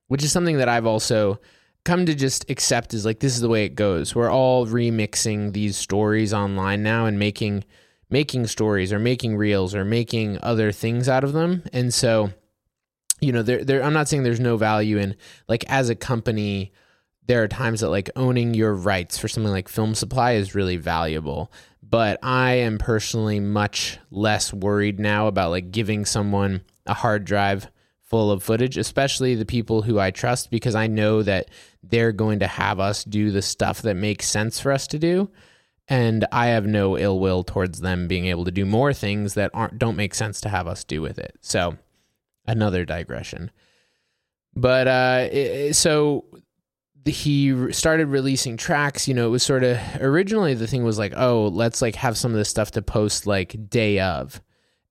which 0.09 0.25
is 0.25 0.33
something 0.33 0.57
that 0.57 0.71
I've 0.71 0.87
also 0.87 1.39
come 1.85 2.07
to 2.07 2.15
just 2.15 2.49
accept 2.51 2.95
as 2.95 3.05
like 3.05 3.21
this 3.21 3.35
is 3.35 3.43
the 3.43 3.49
way 3.49 3.65
it 3.65 3.75
goes. 3.75 4.15
We're 4.15 4.31
all 4.31 4.67
remixing 4.67 5.53
these 5.53 5.77
stories 5.77 6.33
online 6.33 6.83
now 6.83 7.05
and 7.05 7.19
making 7.19 7.65
making 8.09 8.47
stories 8.47 8.93
or 8.93 8.99
making 8.99 9.37
reels 9.37 9.75
or 9.75 9.85
making 9.85 10.39
other 10.43 10.73
things 10.73 11.09
out 11.09 11.25
of 11.25 11.33
them. 11.33 11.63
And 11.73 11.93
so, 11.93 12.31
you 13.21 13.33
know, 13.33 13.43
there 13.43 13.65
there 13.65 13.83
I'm 13.83 13.93
not 13.93 14.09
saying 14.09 14.23
there's 14.23 14.41
no 14.41 14.57
value 14.57 14.97
in 14.97 15.15
like 15.49 15.65
as 15.69 15.91
a 15.91 15.95
company 15.95 16.73
there 17.27 17.43
are 17.43 17.49
times 17.49 17.81
that 17.81 17.91
like 17.91 18.11
owning 18.17 18.55
your 18.55 18.75
rights 18.75 19.19
for 19.19 19.29
something 19.29 19.53
like 19.53 19.69
film 19.69 19.95
supply 19.95 20.33
is 20.33 20.55
really 20.55 20.77
valuable 20.77 21.53
but 21.83 22.19
i 22.23 22.53
am 22.53 22.79
personally 22.79 23.41
much 23.41 23.99
less 24.11 24.53
worried 24.53 24.99
now 24.99 25.27
about 25.27 25.51
like 25.51 25.71
giving 25.71 26.05
someone 26.05 26.63
a 26.87 26.95
hard 26.95 27.25
drive 27.25 27.69
full 28.03 28.31
of 28.31 28.43
footage 28.43 28.77
especially 28.77 29.35
the 29.35 29.45
people 29.45 29.83
who 29.83 29.99
i 29.99 30.11
trust 30.11 30.51
because 30.51 30.75
i 30.75 30.87
know 30.87 31.23
that 31.23 31.51
they're 31.83 32.13
going 32.13 32.39
to 32.39 32.47
have 32.47 32.79
us 32.79 33.05
do 33.05 33.31
the 33.31 33.43
stuff 33.43 33.83
that 33.83 33.95
makes 33.95 34.29
sense 34.29 34.61
for 34.61 34.71
us 34.71 34.87
to 34.87 34.99
do 34.99 35.29
and 35.89 36.25
i 36.31 36.47
have 36.47 36.67
no 36.67 36.97
ill 36.97 37.19
will 37.19 37.43
towards 37.43 37.81
them 37.81 38.07
being 38.07 38.27
able 38.27 38.45
to 38.45 38.51
do 38.53 38.65
more 38.65 38.93
things 38.93 39.35
that 39.35 39.51
aren't 39.53 39.79
don't 39.79 39.97
make 39.97 40.15
sense 40.15 40.41
to 40.41 40.49
have 40.49 40.67
us 40.67 40.85
do 40.85 41.03
with 41.03 41.19
it. 41.19 41.37
So 41.41 41.77
another 42.47 42.85
digression. 42.85 43.51
But 44.55 44.89
uh, 44.89 45.73
so 45.73 46.25
he 47.09 47.73
started 47.73 48.07
releasing 48.07 48.57
tracks 48.57 49.07
you 49.07 49.15
know 49.15 49.27
it 49.27 49.31
was 49.31 49.43
sort 49.43 49.63
of 49.65 49.79
originally 50.01 50.55
the 50.55 50.67
thing 50.67 50.85
was 50.85 50.99
like 50.99 51.13
oh 51.17 51.49
let's 51.49 51.81
like 51.81 51.95
have 51.95 52.19
some 52.19 52.33
of 52.33 52.37
this 52.37 52.49
stuff 52.49 52.71
to 52.73 52.83
post 52.83 53.27
like 53.27 53.71
day 53.71 54.01
of. 54.01 54.41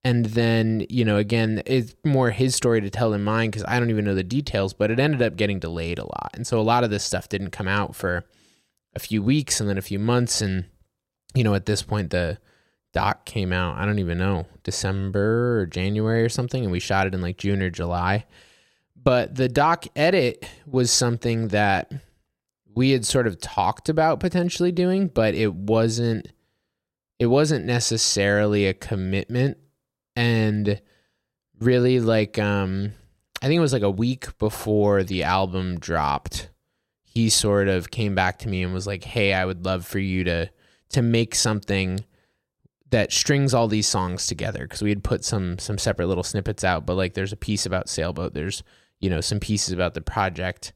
And 0.04 0.26
then 0.26 0.86
you 0.88 1.04
know 1.04 1.16
again 1.16 1.62
it's 1.66 1.94
more 2.04 2.30
his 2.30 2.54
story 2.54 2.80
to 2.80 2.90
tell 2.90 3.10
than 3.10 3.24
mine 3.24 3.50
because 3.50 3.64
i 3.66 3.78
don't 3.78 3.90
even 3.90 4.04
know 4.04 4.14
the 4.14 4.22
details 4.22 4.72
but 4.72 4.90
it 4.90 5.00
ended 5.00 5.20
up 5.20 5.36
getting 5.36 5.58
delayed 5.58 5.98
a 5.98 6.04
lot. 6.04 6.30
And 6.34 6.46
so 6.46 6.60
a 6.60 6.62
lot 6.62 6.84
of 6.84 6.90
this 6.90 7.04
stuff 7.04 7.28
didn't 7.28 7.50
come 7.50 7.68
out 7.68 7.96
for 7.96 8.24
a 8.94 8.98
few 8.98 9.22
weeks 9.22 9.60
and 9.60 9.68
then 9.68 9.78
a 9.78 9.82
few 9.82 9.98
months. 9.98 10.40
And 10.40 10.66
you 11.34 11.44
know 11.44 11.54
at 11.54 11.66
this 11.66 11.82
point 11.82 12.10
the 12.10 12.38
doc 12.94 13.26
came 13.26 13.52
out 13.52 13.76
i 13.76 13.84
don't 13.84 13.98
even 13.98 14.16
know 14.16 14.46
december 14.62 15.60
or 15.60 15.66
january 15.66 16.22
or 16.22 16.30
something 16.30 16.62
and 16.62 16.72
we 16.72 16.80
shot 16.80 17.06
it 17.06 17.14
in 17.14 17.20
like 17.20 17.36
june 17.36 17.60
or 17.62 17.68
july. 17.68 18.24
But 19.06 19.36
the 19.36 19.48
doc 19.48 19.86
edit 19.94 20.48
was 20.66 20.90
something 20.90 21.48
that 21.48 21.92
we 22.76 22.90
had 22.90 23.06
sort 23.06 23.26
of 23.26 23.40
talked 23.40 23.88
about 23.88 24.20
potentially 24.20 24.70
doing, 24.70 25.08
but 25.08 25.34
it 25.34 25.52
wasn't 25.52 26.28
it 27.18 27.26
wasn't 27.26 27.64
necessarily 27.64 28.66
a 28.66 28.74
commitment. 28.74 29.56
And 30.14 30.80
really 31.58 31.98
like 32.00 32.38
um 32.38 32.92
I 33.42 33.46
think 33.46 33.58
it 33.58 33.62
was 33.62 33.72
like 33.72 33.82
a 33.82 33.90
week 33.90 34.38
before 34.38 35.02
the 35.02 35.22
album 35.22 35.80
dropped 35.80 36.50
he 37.02 37.30
sort 37.30 37.68
of 37.68 37.90
came 37.90 38.14
back 38.14 38.38
to 38.40 38.48
me 38.48 38.62
and 38.62 38.74
was 38.74 38.86
like 38.86 39.04
hey 39.04 39.32
I 39.32 39.46
would 39.46 39.64
love 39.64 39.86
for 39.86 39.98
you 39.98 40.22
to 40.24 40.50
to 40.90 41.02
make 41.02 41.34
something 41.34 42.04
that 42.90 43.12
strings 43.12 43.52
all 43.52 43.66
these 43.66 43.88
songs 43.88 44.28
together. 44.28 44.60
Because 44.60 44.80
we 44.80 44.90
had 44.90 45.02
put 45.02 45.24
some 45.24 45.58
some 45.58 45.78
separate 45.78 46.06
little 46.08 46.22
snippets 46.22 46.62
out 46.62 46.84
but 46.84 46.94
like 46.94 47.14
there's 47.14 47.32
a 47.32 47.36
piece 47.36 47.64
about 47.64 47.88
sailboat 47.88 48.34
there's 48.34 48.62
you 49.00 49.08
know 49.08 49.22
some 49.22 49.40
pieces 49.40 49.72
about 49.72 49.94
the 49.94 50.02
project 50.02 50.74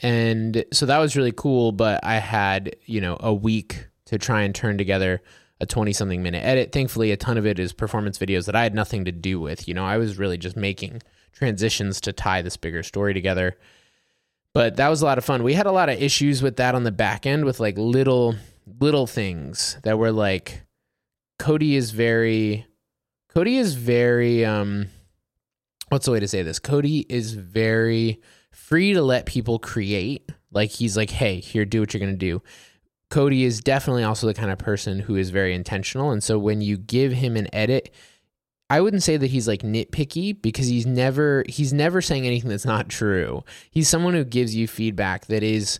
and 0.00 0.64
so 0.72 0.86
that 0.86 0.98
was 0.98 1.16
really 1.16 1.32
cool 1.32 1.72
but 1.72 1.98
i 2.04 2.16
had 2.16 2.76
you 2.84 3.00
know 3.00 3.16
a 3.20 3.32
week 3.32 3.86
to 4.04 4.18
try 4.18 4.42
and 4.42 4.54
turn 4.54 4.78
together 4.78 5.22
a 5.58 5.66
20 5.66 5.92
something 5.92 6.22
minute 6.22 6.44
edit. 6.44 6.70
Thankfully 6.72 7.12
a 7.12 7.16
ton 7.16 7.38
of 7.38 7.46
it 7.46 7.58
is 7.58 7.72
performance 7.72 8.18
videos 8.18 8.46
that 8.46 8.56
i 8.56 8.62
had 8.62 8.74
nothing 8.74 9.04
to 9.04 9.12
do 9.12 9.40
with. 9.40 9.66
You 9.66 9.74
know 9.74 9.84
i 9.84 9.96
was 9.96 10.18
really 10.18 10.38
just 10.38 10.56
making 10.56 11.02
transitions 11.32 12.00
to 12.00 12.12
tie 12.12 12.42
this 12.42 12.56
bigger 12.56 12.82
story 12.82 13.14
together. 13.14 13.56
But 14.54 14.76
that 14.76 14.88
was 14.88 15.02
a 15.02 15.04
lot 15.04 15.18
of 15.18 15.24
fun. 15.24 15.42
We 15.42 15.52
had 15.52 15.66
a 15.66 15.72
lot 15.72 15.90
of 15.90 16.00
issues 16.00 16.42
with 16.42 16.56
that 16.56 16.74
on 16.74 16.84
the 16.84 16.90
back 16.90 17.26
end 17.26 17.44
with 17.44 17.60
like 17.60 17.76
little 17.76 18.34
little 18.80 19.06
things 19.06 19.78
that 19.82 19.98
were 19.98 20.12
like 20.12 20.62
Cody 21.38 21.76
is 21.76 21.90
very 21.90 22.66
Cody 23.28 23.58
is 23.58 23.74
very 23.74 24.44
um 24.44 24.88
what's 25.88 26.06
the 26.06 26.12
way 26.12 26.20
to 26.20 26.28
say 26.28 26.42
this? 26.42 26.58
Cody 26.58 27.04
is 27.08 27.34
very 27.34 28.20
free 28.56 28.94
to 28.94 29.02
let 29.02 29.26
people 29.26 29.58
create. 29.58 30.30
Like 30.50 30.70
he's 30.70 30.96
like, 30.96 31.10
"Hey, 31.10 31.40
here 31.40 31.64
do 31.64 31.80
what 31.80 31.92
you're 31.92 32.00
going 32.00 32.12
to 32.12 32.16
do." 32.16 32.42
Cody 33.10 33.44
is 33.44 33.60
definitely 33.60 34.02
also 34.02 34.26
the 34.26 34.34
kind 34.34 34.50
of 34.50 34.58
person 34.58 35.00
who 35.00 35.14
is 35.14 35.30
very 35.30 35.54
intentional 35.54 36.10
and 36.10 36.24
so 36.24 36.40
when 36.40 36.60
you 36.60 36.76
give 36.76 37.12
him 37.12 37.36
an 37.36 37.46
edit, 37.54 37.94
I 38.68 38.80
wouldn't 38.80 39.04
say 39.04 39.16
that 39.16 39.28
he's 39.28 39.46
like 39.46 39.62
nitpicky 39.62 40.40
because 40.40 40.66
he's 40.66 40.86
never 40.86 41.44
he's 41.48 41.72
never 41.72 42.00
saying 42.00 42.26
anything 42.26 42.50
that's 42.50 42.64
not 42.64 42.88
true. 42.88 43.44
He's 43.70 43.88
someone 43.88 44.14
who 44.14 44.24
gives 44.24 44.56
you 44.56 44.66
feedback 44.66 45.26
that 45.26 45.42
is 45.44 45.78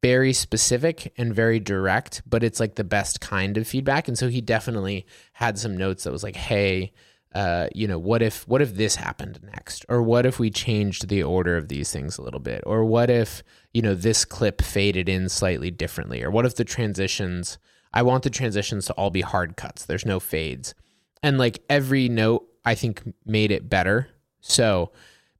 very 0.00 0.34
specific 0.34 1.14
and 1.16 1.34
very 1.34 1.58
direct, 1.58 2.22
but 2.26 2.44
it's 2.44 2.60
like 2.60 2.74
the 2.74 2.84
best 2.84 3.20
kind 3.20 3.56
of 3.56 3.66
feedback. 3.66 4.06
And 4.06 4.18
so 4.18 4.28
he 4.28 4.42
definitely 4.42 5.06
had 5.32 5.58
some 5.58 5.78
notes 5.78 6.04
that 6.04 6.12
was 6.12 6.22
like, 6.22 6.36
hey, 6.36 6.92
uh, 7.34 7.68
you 7.74 7.88
know, 7.88 7.98
what 7.98 8.22
if 8.22 8.46
what 8.46 8.62
if 8.62 8.74
this 8.74 8.96
happened 8.96 9.40
next? 9.42 9.84
Or 9.88 10.02
what 10.02 10.24
if 10.24 10.38
we 10.38 10.50
changed 10.50 11.08
the 11.08 11.22
order 11.22 11.56
of 11.56 11.68
these 11.68 11.92
things 11.92 12.16
a 12.16 12.22
little 12.22 12.40
bit? 12.40 12.62
Or 12.64 12.84
what 12.84 13.10
if, 13.10 13.42
you 13.72 13.82
know, 13.82 13.94
this 13.94 14.24
clip 14.24 14.62
faded 14.62 15.08
in 15.08 15.28
slightly 15.28 15.70
differently? 15.70 16.22
Or 16.22 16.30
what 16.30 16.46
if 16.46 16.54
the 16.54 16.64
transitions 16.64 17.58
I 17.92 18.02
want 18.02 18.24
the 18.24 18.30
transitions 18.30 18.86
to 18.86 18.92
all 18.94 19.10
be 19.10 19.20
hard 19.20 19.56
cuts. 19.56 19.84
There's 19.84 20.06
no 20.06 20.18
fades. 20.18 20.74
And 21.22 21.38
like 21.38 21.62
every 21.68 22.08
note 22.08 22.46
I 22.64 22.74
think 22.74 23.02
made 23.24 23.50
it 23.50 23.68
better. 23.68 24.08
So, 24.40 24.92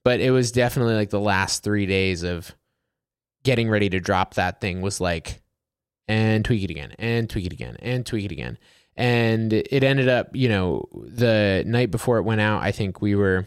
but 0.04 0.20
it 0.20 0.30
was 0.30 0.52
definitely 0.52 0.94
like 0.94 1.10
the 1.10 1.20
last 1.20 1.62
3 1.64 1.86
days 1.86 2.22
of 2.22 2.54
getting 3.44 3.68
ready 3.68 3.88
to 3.90 4.00
drop 4.00 4.34
that 4.34 4.60
thing 4.60 4.80
was 4.80 5.00
like, 5.00 5.42
and 6.06 6.44
tweak 6.44 6.62
it 6.62 6.70
again, 6.70 6.94
and 6.98 7.28
tweak 7.30 7.46
it 7.46 7.52
again, 7.52 7.76
and 7.80 8.04
tweak 8.04 8.26
it 8.26 8.32
again. 8.32 8.58
And 8.96 9.52
it 9.52 9.82
ended 9.82 10.08
up, 10.08 10.34
you 10.34 10.48
know, 10.48 10.88
the 10.92 11.64
night 11.66 11.90
before 11.90 12.18
it 12.18 12.22
went 12.22 12.40
out, 12.40 12.62
I 12.62 12.70
think 12.70 13.02
we 13.02 13.14
were 13.14 13.46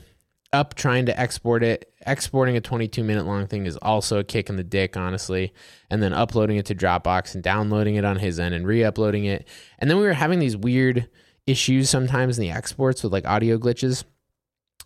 up 0.52 0.76
trying 0.76 1.06
to 1.06 1.20
export 1.20 1.64
it. 1.64 1.92
Exporting 2.06 2.58
a 2.58 2.62
22 2.62 3.04
minute 3.04 3.26
long 3.26 3.48
thing 3.48 3.66
is 3.66 3.78
also 3.78 4.20
a 4.20 4.24
kick 4.24 4.50
in 4.50 4.58
the 4.58 4.64
dick, 4.64 4.98
honestly. 4.98 5.54
And 5.90 6.02
then 6.02 6.14
uploading 6.14 6.58
it 6.58 6.66
to 6.68 6.76
Dropbox 6.76 7.34
and 7.34 7.44
downloading 7.44 7.96
it 7.96 8.06
on 8.06 8.18
his 8.18 8.40
end 8.40 8.56
and 8.56 8.68
re 8.68 8.84
uploading 8.84 9.26
it. 9.26 9.48
And 9.80 9.90
then 9.90 9.98
we 9.98 10.04
were 10.04 10.14
having 10.14 10.40
these 10.40 10.58
weird 10.58 11.10
issues 11.46 11.90
sometimes 11.90 12.38
in 12.38 12.42
the 12.42 12.52
exports 12.52 13.04
with 13.04 13.14
like 13.14 13.26
audio 13.26 13.58
glitches. 13.58 14.04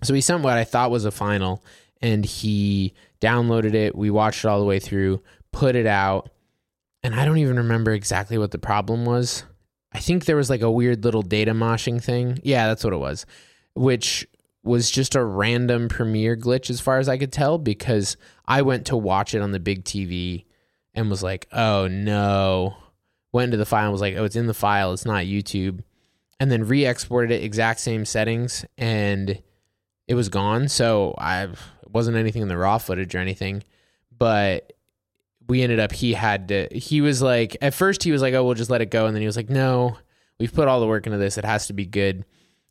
So 0.04 0.14
he 0.14 0.22
sent 0.22 0.44
what 0.44 0.58
I 0.58 0.64
thought 0.64 0.92
was 0.92 1.06
a 1.06 1.12
final 1.12 1.64
and 2.02 2.26
he 2.26 2.94
downloaded 3.20 3.74
it. 3.74 3.96
We 3.96 4.10
watched 4.10 4.44
it 4.44 4.48
all 4.48 4.60
the 4.60 4.66
way 4.66 4.80
through, 4.80 5.22
put 5.52 5.76
it 5.76 5.86
out, 5.86 6.30
and 7.04 7.16
I 7.16 7.26
don't 7.26 7.38
even 7.38 7.58
remember 7.58 7.92
exactly 7.92 8.38
what 8.38 8.52
the 8.52 8.58
problem 8.58 9.06
was. 9.06 9.44
I 9.94 10.00
think 10.00 10.26
there 10.26 10.36
was 10.36 10.50
like 10.50 10.62
a 10.62 10.72
weird 10.72 11.04
little 11.04 11.22
data 11.22 11.54
moshing 11.54 12.02
thing. 12.02 12.40
Yeah, 12.44 12.68
that's 12.68 12.84
what 12.84 12.94
it 12.94 12.98
was, 12.98 13.26
which 13.74 14.28
was 14.64 14.92
just 14.92 15.16
a 15.16 15.24
random 15.24 15.90
Premiere 15.90 16.38
glitch 16.38 16.70
as 16.70 16.80
far 16.80 17.00
as 17.00 17.10
I 17.10 17.18
could 17.18 17.32
tell 17.32 17.58
because 17.58 18.16
I 18.46 18.62
went 18.62 18.86
to 18.88 18.98
watch 18.98 19.34
it 19.34 19.42
on 19.42 19.52
the 19.52 19.60
big 19.60 19.84
TV 19.84 20.46
and 20.94 21.10
was 21.10 21.24
like, 21.24 21.48
oh 21.52 21.88
no. 21.88 22.78
Went 23.34 23.46
into 23.46 23.58
the 23.58 23.66
file 23.66 23.86
and 23.86 23.92
was 23.92 24.02
like, 24.02 24.16
oh, 24.18 24.26
it's 24.26 24.36
in 24.36 24.48
the 24.48 24.54
file, 24.54 24.94
it's 24.94 25.06
not 25.06 25.24
YouTube. 25.24 25.82
And 26.40 26.52
then 26.52 26.68
re 26.68 26.86
exported 26.86 27.32
it, 27.32 27.44
exact 27.44 27.80
same 27.80 28.04
settings, 28.04 28.66
and 28.78 29.42
it 30.08 30.16
was 30.16 30.28
gone. 30.30 30.68
So 30.68 31.16
I 31.18 31.50
wasn't 31.88 32.18
anything 32.18 32.42
in 32.42 32.48
the 32.48 32.58
raw 32.58 32.78
footage 32.78 33.16
or 33.16 33.20
anything, 33.20 33.64
but 34.18 34.74
we 35.52 35.62
ended 35.62 35.82
up 35.82 35.92
he 35.92 36.14
had 36.14 36.48
to 36.48 36.70
he 36.72 37.02
was 37.02 37.22
like 37.22 37.58
at 37.62 37.74
first 37.74 38.04
he 38.04 38.12
was 38.14 38.22
like 38.22 38.34
oh 38.34 38.46
we'll 38.46 38.54
just 38.54 38.70
let 38.70 38.82
it 38.82 38.90
go. 38.90 39.06
And 39.06 39.14
then 39.14 39.22
he 39.22 39.26
was 39.26 39.36
like 39.36 39.50
no 39.50 39.98
we've 40.40 40.54
put 40.54 40.70
all 40.70 40.80
the 40.80 40.88
work 40.88 41.06
into 41.06 41.18
this. 41.18 41.38
It 41.38 41.44
has 41.44 41.68
to 41.68 41.74
be 41.74 41.86
good. 41.86 42.24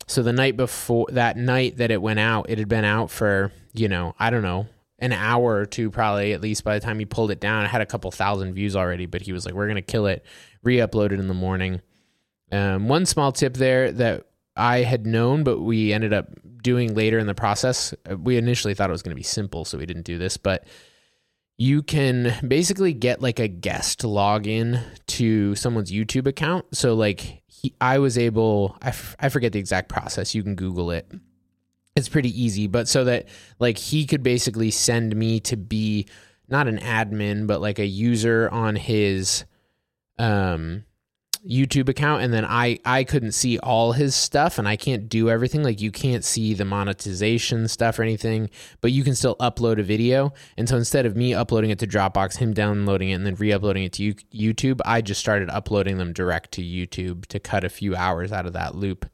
So 0.07 0.23
the 0.23 0.33
night 0.33 0.57
before 0.57 1.05
that 1.11 1.37
night 1.37 1.77
that 1.77 1.91
it 1.91 2.01
went 2.01 2.17
out 2.17 2.49
it 2.49 2.57
had 2.57 2.67
been 2.67 2.83
out 2.83 3.11
for 3.11 3.51
you 3.73 3.87
know 3.87 4.15
i 4.19 4.31
don't 4.31 4.41
know 4.41 4.65
an 4.97 5.13
hour 5.13 5.57
or 5.57 5.67
two 5.67 5.91
probably 5.91 6.33
at 6.33 6.41
least 6.41 6.63
by 6.63 6.73
the 6.73 6.83
time 6.83 6.97
he 6.97 7.05
pulled 7.05 7.29
it 7.29 7.39
down. 7.39 7.63
It 7.63 7.67
had 7.67 7.81
a 7.81 7.85
couple 7.85 8.09
thousand 8.09 8.55
views 8.55 8.75
already 8.75 9.05
but 9.05 9.21
he 9.21 9.31
was 9.31 9.45
like 9.45 9.53
we're 9.53 9.67
gonna 9.67 9.83
kill 9.83 10.07
it. 10.07 10.25
Re-upload 10.63 11.11
it 11.11 11.19
in 11.19 11.27
the 11.27 11.35
morning. 11.35 11.81
Um, 12.51 12.87
one 12.87 13.05
small 13.05 13.31
tip 13.31 13.53
there 13.53 13.91
that 13.91 14.25
i 14.55 14.79
had 14.79 15.05
known 15.05 15.43
but 15.43 15.59
we 15.59 15.93
ended 15.93 16.13
up 16.13 16.29
doing 16.63 16.95
later 16.95 17.19
in 17.19 17.27
the 17.27 17.35
process. 17.35 17.93
Uh, 18.09 18.17
we 18.17 18.37
initially 18.37 18.73
thought 18.73 18.89
it 18.89 18.91
was 18.91 19.03
going 19.03 19.15
to 19.15 19.15
be 19.15 19.23
simple, 19.23 19.65
so 19.65 19.77
we 19.77 19.85
didn't 19.85 20.03
do 20.03 20.17
this, 20.17 20.37
but 20.37 20.65
you 21.61 21.83
can 21.83 22.33
basically 22.47 22.91
get 22.91 23.21
like 23.21 23.37
a 23.37 23.47
guest 23.47 23.99
login 23.99 24.81
to 25.05 25.53
someone's 25.53 25.91
YouTube 25.91 26.25
account. 26.25 26.65
So 26.75 26.95
like 26.95 27.43
he, 27.45 27.75
I 27.79 27.99
was 27.99 28.17
able, 28.17 28.75
I, 28.81 28.87
f- 28.87 29.15
I 29.19 29.29
forget 29.29 29.53
the 29.53 29.59
exact 29.59 29.87
process. 29.87 30.33
You 30.33 30.41
can 30.41 30.55
Google 30.55 30.89
it. 30.89 31.07
It's 31.95 32.09
pretty 32.09 32.29
easy, 32.29 32.65
but 32.65 32.87
so 32.87 33.03
that 33.03 33.27
like 33.59 33.77
he 33.77 34.07
could 34.07 34.23
basically 34.23 34.71
send 34.71 35.15
me 35.15 35.39
to 35.41 35.55
be 35.55 36.07
not 36.49 36.67
an 36.67 36.79
admin, 36.79 37.45
but 37.45 37.61
like 37.61 37.77
a 37.77 37.85
user 37.85 38.49
on 38.49 38.75
his 38.75 39.45
um 40.17 40.83
YouTube 41.47 41.89
account 41.89 42.21
and 42.21 42.31
then 42.31 42.45
I 42.45 42.79
I 42.85 43.03
couldn't 43.03 43.31
see 43.31 43.57
all 43.57 43.93
his 43.93 44.13
stuff 44.13 44.59
and 44.59 44.67
I 44.67 44.75
can't 44.75 45.09
do 45.09 45.29
everything. 45.29 45.63
Like 45.63 45.81
you 45.81 45.91
can't 45.91 46.23
see 46.23 46.53
the 46.53 46.65
monetization 46.65 47.67
stuff 47.67 47.97
or 47.97 48.03
anything 48.03 48.49
but 48.79 48.91
you 48.91 49.03
can 49.03 49.15
still 49.15 49.35
upload 49.37 49.79
a 49.79 49.83
video. 49.83 50.33
And 50.57 50.69
so 50.69 50.77
instead 50.77 51.05
of 51.05 51.15
me 51.15 51.33
uploading 51.33 51.71
it 51.71 51.79
to 51.79 51.87
Dropbox 51.87 52.37
him 52.37 52.53
downloading 52.53 53.09
it 53.09 53.13
and 53.13 53.25
then 53.25 53.35
re-uploading 53.35 53.83
it 53.83 53.93
to 53.93 54.13
YouTube 54.13 54.81
I 54.85 55.01
just 55.01 55.19
started 55.19 55.49
uploading 55.49 55.97
them 55.97 56.13
direct 56.13 56.51
to 56.53 56.61
YouTube 56.61 57.25
to 57.27 57.39
cut 57.39 57.63
a 57.63 57.69
few 57.69 57.95
hours 57.95 58.31
out 58.31 58.45
of 58.45 58.53
that 58.53 58.75
loop. 58.75 59.09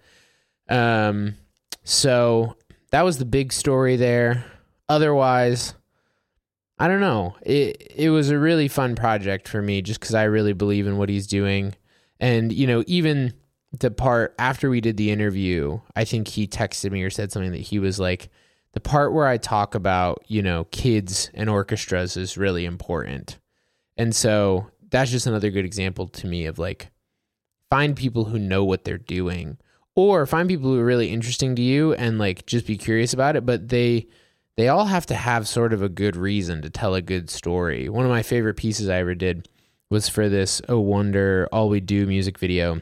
Um 0.68 1.36
so 1.84 2.58
that 2.92 3.04
was 3.04 3.20
the 3.20 3.26
big 3.26 3.54
story 3.54 3.96
there. 3.96 4.44
Otherwise 4.90 5.76
I 6.78 6.90
don't 6.90 7.00
know. 7.00 7.38
It 7.42 7.94
it 7.96 8.10
was 8.10 8.32
a 8.32 8.38
really 8.38 8.68
fun 8.68 8.96
project 8.96 9.48
for 9.48 9.62
me 9.62 9.82
just 9.82 10.02
cuz 10.02 10.14
I 10.14 10.24
really 10.24 10.54
believe 10.54 10.88
in 10.88 10.98
what 10.98 11.08
he's 11.08 11.26
doing 11.26 11.74
and, 12.20 12.52
you 12.52 12.68
know, 12.68 12.84
even 12.88 13.34
the 13.78 13.92
part 13.92 14.34
after 14.40 14.70
we 14.70 14.82
did 14.82 14.98
the 14.98 15.12
interview, 15.12 15.80
I 15.96 16.06
think 16.06 16.28
he 16.28 16.48
texted 16.48 16.92
me 16.92 17.04
or 17.04 17.10
said 17.10 17.32
something 17.32 17.52
that 17.52 17.58
he 17.58 17.80
was 17.80 18.00
like, 18.00 18.30
the 18.74 18.80
part 18.80 19.14
where 19.14 19.28
I 19.28 19.38
talk 19.38 19.76
about, 19.76 20.24
you 20.28 20.42
know, 20.42 20.66
kids 20.66 21.32
and 21.34 21.50
orchestras 21.50 22.18
is 22.18 22.38
really 22.38 22.66
important. 22.66 23.40
And 23.98 24.16
so 24.16 24.70
that's 24.90 25.12
just 25.12 25.28
another 25.28 25.50
good 25.50 25.66
example 25.66 26.08
to 26.10 26.28
me 26.28 26.46
of 26.46 26.60
like, 26.60 26.92
find 27.70 27.96
people 27.96 28.26
who 28.26 28.40
know 28.40 28.64
what 28.64 28.84
they're 28.84 28.98
doing 28.98 29.58
or 29.96 30.26
find 30.26 30.48
people 30.48 30.70
who 30.70 30.80
are 30.80 30.86
really 30.86 31.10
interesting 31.10 31.56
to 31.56 31.62
you 31.62 31.94
and 31.94 32.20
like 32.20 32.46
just 32.46 32.66
be 32.68 32.78
curious 32.78 33.14
about 33.14 33.36
it 33.36 33.46
but 33.46 33.70
they 33.70 34.08
they 34.56 34.68
all 34.68 34.86
have 34.86 35.06
to 35.06 35.16
have 35.16 35.48
sort 35.48 35.74
of 35.74 35.82
a 35.82 35.90
good 35.90 36.16
reason 36.16 36.62
to 36.62 36.70
tell 36.70 36.96
a 36.96 37.02
good 37.02 37.30
story 37.30 37.90
one 37.90 38.06
of 38.06 38.12
my 38.12 38.24
favorite 38.24 38.56
pieces 38.56 38.90
i 38.90 38.98
ever 38.98 39.16
did 39.16 39.48
was 39.90 40.10
for 40.10 40.30
this 40.30 40.62
Oh 40.68 40.80
Wonder 40.80 41.48
All 41.52 41.70
We 41.70 41.80
Do 41.80 42.06
music 42.06 42.38
video. 42.38 42.82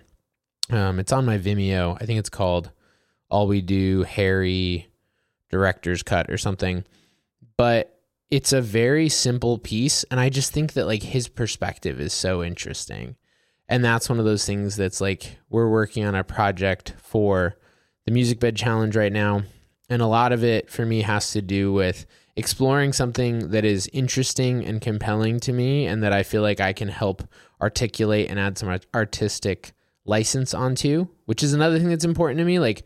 Um, 0.70 1.00
it's 1.00 1.12
on 1.12 1.26
my 1.26 1.38
Vimeo. 1.38 1.98
I 2.02 2.06
think 2.06 2.20
it's 2.20 2.30
called 2.30 2.72
All 3.30 3.48
We 3.48 3.62
Do 3.62 4.04
Harry 4.04 4.88
Director's 5.50 6.04
Cut 6.04 6.30
or 6.30 6.38
something. 6.38 6.84
But 7.58 8.00
it's 8.32 8.54
a 8.54 8.62
very 8.62 9.08
simple 9.10 9.58
piece. 9.58 10.04
And 10.06 10.20
I 10.20 10.30
just 10.30 10.52
think 10.52 10.74
that 10.74 10.88
like 10.88 11.04
his 11.04 11.28
perspective 11.28 12.00
is 12.00 12.14
so 12.14 12.44
interesting. 12.44 13.16
And 13.68 13.84
that's 13.84 14.10
one 14.10 14.20
of 14.20 14.26
those 14.26 14.46
things 14.46 14.76
that's 14.76 15.02
like 15.02 15.38
we're 15.50 15.70
working 15.70 16.06
on 16.06 16.16
a 16.16 16.24
project 16.24 16.94
for 16.98 17.56
the 18.06 18.12
Musicbed 18.12 18.56
Challenge 18.56 18.96
right 18.96 19.14
now. 19.14 19.44
And 19.90 20.02
a 20.02 20.08
lot 20.08 20.32
of 20.32 20.44
it 20.44 20.70
for 20.70 20.86
me 20.86 21.02
has 21.04 21.32
to 21.32 21.42
do 21.42 21.72
with 21.72 22.06
exploring 22.38 22.92
something 22.92 23.50
that 23.50 23.64
is 23.64 23.90
interesting 23.94 24.66
and 24.66 24.82
compelling 24.82 25.40
to 25.40 25.54
me 25.54 25.86
and 25.88 26.04
that 26.04 26.14
I 26.14 26.24
feel 26.24 26.42
like 26.42 26.60
I 26.60 26.74
can 26.74 26.90
help 26.90 27.24
articulate 27.62 28.30
and 28.30 28.40
add 28.40 28.58
some 28.58 28.78
artistic 28.94 29.74
license 30.06 30.54
onto, 30.54 31.08
which 31.26 31.44
is 31.44 31.54
another 31.54 31.80
thing 31.80 31.90
that's 31.90 32.06
important 32.06 32.38
to 32.40 32.46
me. 32.46 32.60
Like 32.60 32.86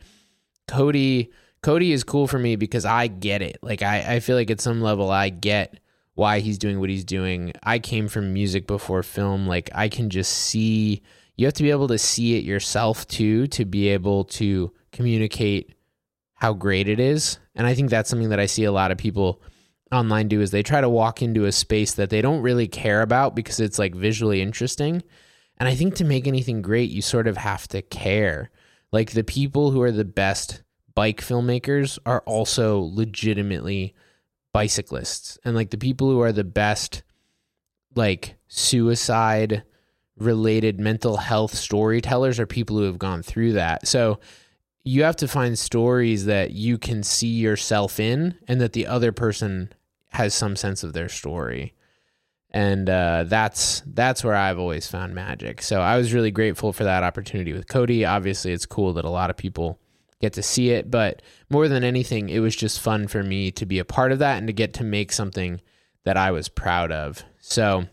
Cody, 0.68 1.32
Cody 1.62 1.92
is 1.92 2.04
cool 2.04 2.28
for 2.28 2.38
me 2.40 2.56
because 2.56 2.86
I 2.86 3.08
get 3.08 3.42
it. 3.42 3.58
Like 3.62 3.82
I, 3.82 4.16
I 4.16 4.20
feel 4.20 4.36
like 4.36 4.52
at 4.52 4.62
some 4.62 4.82
level 4.82 5.10
I 5.10 5.30
get 5.30 5.80
why 6.14 6.40
he's 6.40 6.58
doing 6.58 6.80
what 6.80 6.90
he's 6.90 7.06
doing. 7.06 7.54
I 7.64 7.80
came 7.80 8.08
from 8.08 8.34
music 8.34 8.68
before 8.68 9.04
film. 9.04 9.48
Like 9.48 9.70
I 9.74 9.90
can 9.90 10.10
just 10.10 10.32
see, 10.32 11.02
you 11.38 11.46
have 11.46 11.54
to 11.56 11.64
be 11.64 11.72
able 11.72 11.88
to 11.88 11.98
see 11.98 12.38
it 12.38 12.44
yourself 12.44 13.08
too 13.08 13.48
to 13.48 13.66
be 13.66 13.88
able 13.88 14.26
to 14.26 14.72
communicate 14.92 15.74
how 16.40 16.54
great 16.54 16.88
it 16.88 17.00
is. 17.00 17.38
And 17.56 17.68
I 17.68 17.76
think 17.76 17.90
that's 17.90 18.10
something 18.10 18.30
that 18.30 18.40
I 18.40 18.46
see 18.46 18.64
a 18.64 18.72
lot 18.72 18.92
of 18.92 18.98
people 18.98 19.42
online 19.92 20.28
do 20.28 20.42
is 20.42 20.52
they 20.52 20.64
try 20.64 20.80
to 20.82 20.90
walk 20.90 21.22
into 21.22 21.46
a 21.46 21.52
space 21.52 21.94
that 21.96 22.10
they 22.10 22.22
don't 22.22 22.42
really 22.42 22.68
care 22.68 23.02
about 23.02 23.36
because 23.36 23.60
it's 23.60 23.80
like 23.80 23.94
visually 23.94 24.42
interesting. 24.42 25.04
And 25.58 25.68
I 25.68 25.76
think 25.76 25.96
to 25.96 26.06
make 26.06 26.28
anything 26.28 26.62
great, 26.62 26.90
you 26.90 27.02
sort 27.02 27.28
of 27.28 27.38
have 27.38 27.68
to 27.70 27.82
care. 27.82 28.52
Like 28.92 29.12
the 29.12 29.24
people 29.24 29.72
who 29.72 29.82
are 29.82 29.92
the 29.92 30.06
best 30.06 30.64
bike 30.96 31.22
filmmakers 31.22 32.00
are 32.06 32.22
also 32.22 32.80
legitimately 32.80 33.94
bicyclists. 34.54 35.38
And 35.44 35.56
like 35.56 35.72
the 35.72 35.78
people 35.78 36.10
who 36.10 36.22
are 36.22 36.32
the 36.32 36.46
best 36.46 37.04
like 37.96 38.38
suicide 38.48 39.64
related 40.18 40.80
mental 40.80 41.18
health 41.18 41.56
storytellers 41.56 42.40
are 42.40 42.46
people 42.46 42.78
who 42.78 42.84
have 42.84 43.00
gone 43.00 43.24
through 43.24 43.54
that. 43.54 43.88
So 43.88 44.20
you 44.90 45.04
have 45.04 45.16
to 45.18 45.28
find 45.28 45.58
stories 45.58 46.26
that 46.26 46.52
you 46.52 46.78
can 46.78 47.04
see 47.04 47.28
yourself 47.28 48.00
in 48.00 48.38
and 48.48 48.60
that 48.62 48.74
the 48.74 48.88
other 48.88 49.12
person 49.12 49.72
has 50.10 50.34
some 50.34 50.56
sense 50.56 50.84
of 50.84 50.94
their 50.94 51.10
story 51.10 51.74
and 52.52 52.90
uh, 52.90 53.26
that's 53.28 53.84
that's 53.86 54.24
where 54.24 54.36
I've 54.36 54.60
always 54.60 54.88
found 54.88 55.14
magic. 55.14 55.62
So 55.62 55.82
I 55.82 55.98
was 55.98 56.14
really 56.14 56.32
grateful 56.32 56.74
for 56.74 56.84
that 56.84 57.04
opportunity 57.04 57.54
with 57.54 57.68
Cody. 57.68 58.06
Obviously, 58.06 58.52
it's 58.52 58.66
cool 58.66 58.94
that 58.94 59.06
a 59.06 59.10
lot 59.10 59.30
of 59.30 59.38
people 59.38 59.80
get 60.20 60.34
to 60.34 60.44
see 60.44 60.72
it, 60.72 60.90
but 60.90 61.22
more 61.50 61.68
than 61.68 61.84
anything, 61.84 62.30
it 62.30 62.40
was 62.40 62.56
just 62.56 62.80
fun 62.80 63.08
for 63.08 63.24
me 63.24 63.52
to 63.52 63.66
be 63.66 63.80
a 63.80 63.86
part 63.86 64.12
of 64.12 64.20
that 64.20 64.38
and 64.38 64.48
to 64.48 64.54
get 64.54 64.74
to 64.74 64.84
make 64.84 65.12
something 65.12 65.62
that 66.04 66.18
I 66.18 66.32
was 66.32 66.50
proud 66.50 66.92
of. 66.92 67.24
So 67.40 67.86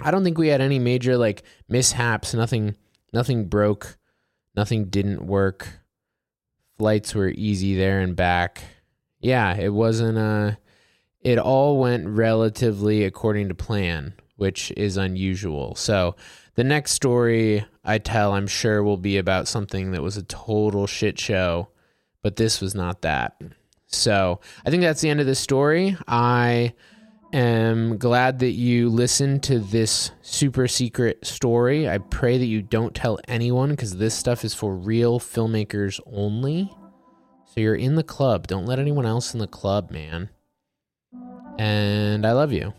I 0.00 0.10
don't 0.10 0.24
think 0.24 0.38
we 0.38 0.48
had 0.48 0.60
any 0.60 0.78
major 0.78 1.18
like 1.18 1.42
mishaps. 1.68 2.34
Nothing 2.34 2.76
nothing 3.12 3.48
broke. 3.48 3.98
Nothing 4.54 4.86
didn't 4.86 5.26
work. 5.26 5.80
Flights 6.78 7.14
were 7.14 7.28
easy 7.28 7.76
there 7.76 8.00
and 8.00 8.14
back. 8.14 8.62
Yeah, 9.20 9.56
it 9.56 9.72
wasn't 9.72 10.18
a 10.18 10.58
it 11.26 11.38
all 11.38 11.80
went 11.80 12.06
relatively 12.06 13.02
according 13.02 13.48
to 13.48 13.54
plan, 13.54 14.14
which 14.36 14.72
is 14.76 14.96
unusual. 14.96 15.74
So, 15.74 16.14
the 16.54 16.62
next 16.62 16.92
story 16.92 17.66
I 17.84 17.98
tell, 17.98 18.32
I'm 18.32 18.46
sure, 18.46 18.82
will 18.82 18.96
be 18.96 19.18
about 19.18 19.48
something 19.48 19.90
that 19.90 20.02
was 20.02 20.16
a 20.16 20.22
total 20.22 20.86
shit 20.86 21.18
show, 21.18 21.68
but 22.22 22.36
this 22.36 22.60
was 22.60 22.76
not 22.76 23.02
that. 23.02 23.40
So, 23.88 24.40
I 24.64 24.70
think 24.70 24.82
that's 24.82 25.00
the 25.00 25.10
end 25.10 25.18
of 25.18 25.26
the 25.26 25.34
story. 25.34 25.96
I 26.06 26.74
am 27.32 27.98
glad 27.98 28.38
that 28.40 28.52
you 28.52 28.88
listened 28.88 29.42
to 29.44 29.58
this 29.58 30.10
super 30.22 30.68
secret 30.68 31.26
story. 31.26 31.88
I 31.88 31.98
pray 31.98 32.38
that 32.38 32.46
you 32.46 32.62
don't 32.62 32.94
tell 32.94 33.18
anyone 33.28 33.70
because 33.70 33.96
this 33.96 34.14
stuff 34.14 34.44
is 34.44 34.54
for 34.54 34.74
real 34.74 35.20
filmmakers 35.20 36.00
only. 36.06 36.70
So, 37.46 37.60
you're 37.60 37.74
in 37.74 37.94
the 37.94 38.02
club. 38.02 38.46
Don't 38.46 38.66
let 38.66 38.78
anyone 38.78 39.06
else 39.06 39.32
in 39.32 39.40
the 39.40 39.46
club, 39.46 39.90
man 39.90 40.30
and 41.58 42.26
I 42.26 42.32
love 42.32 42.52
you. 42.52 42.72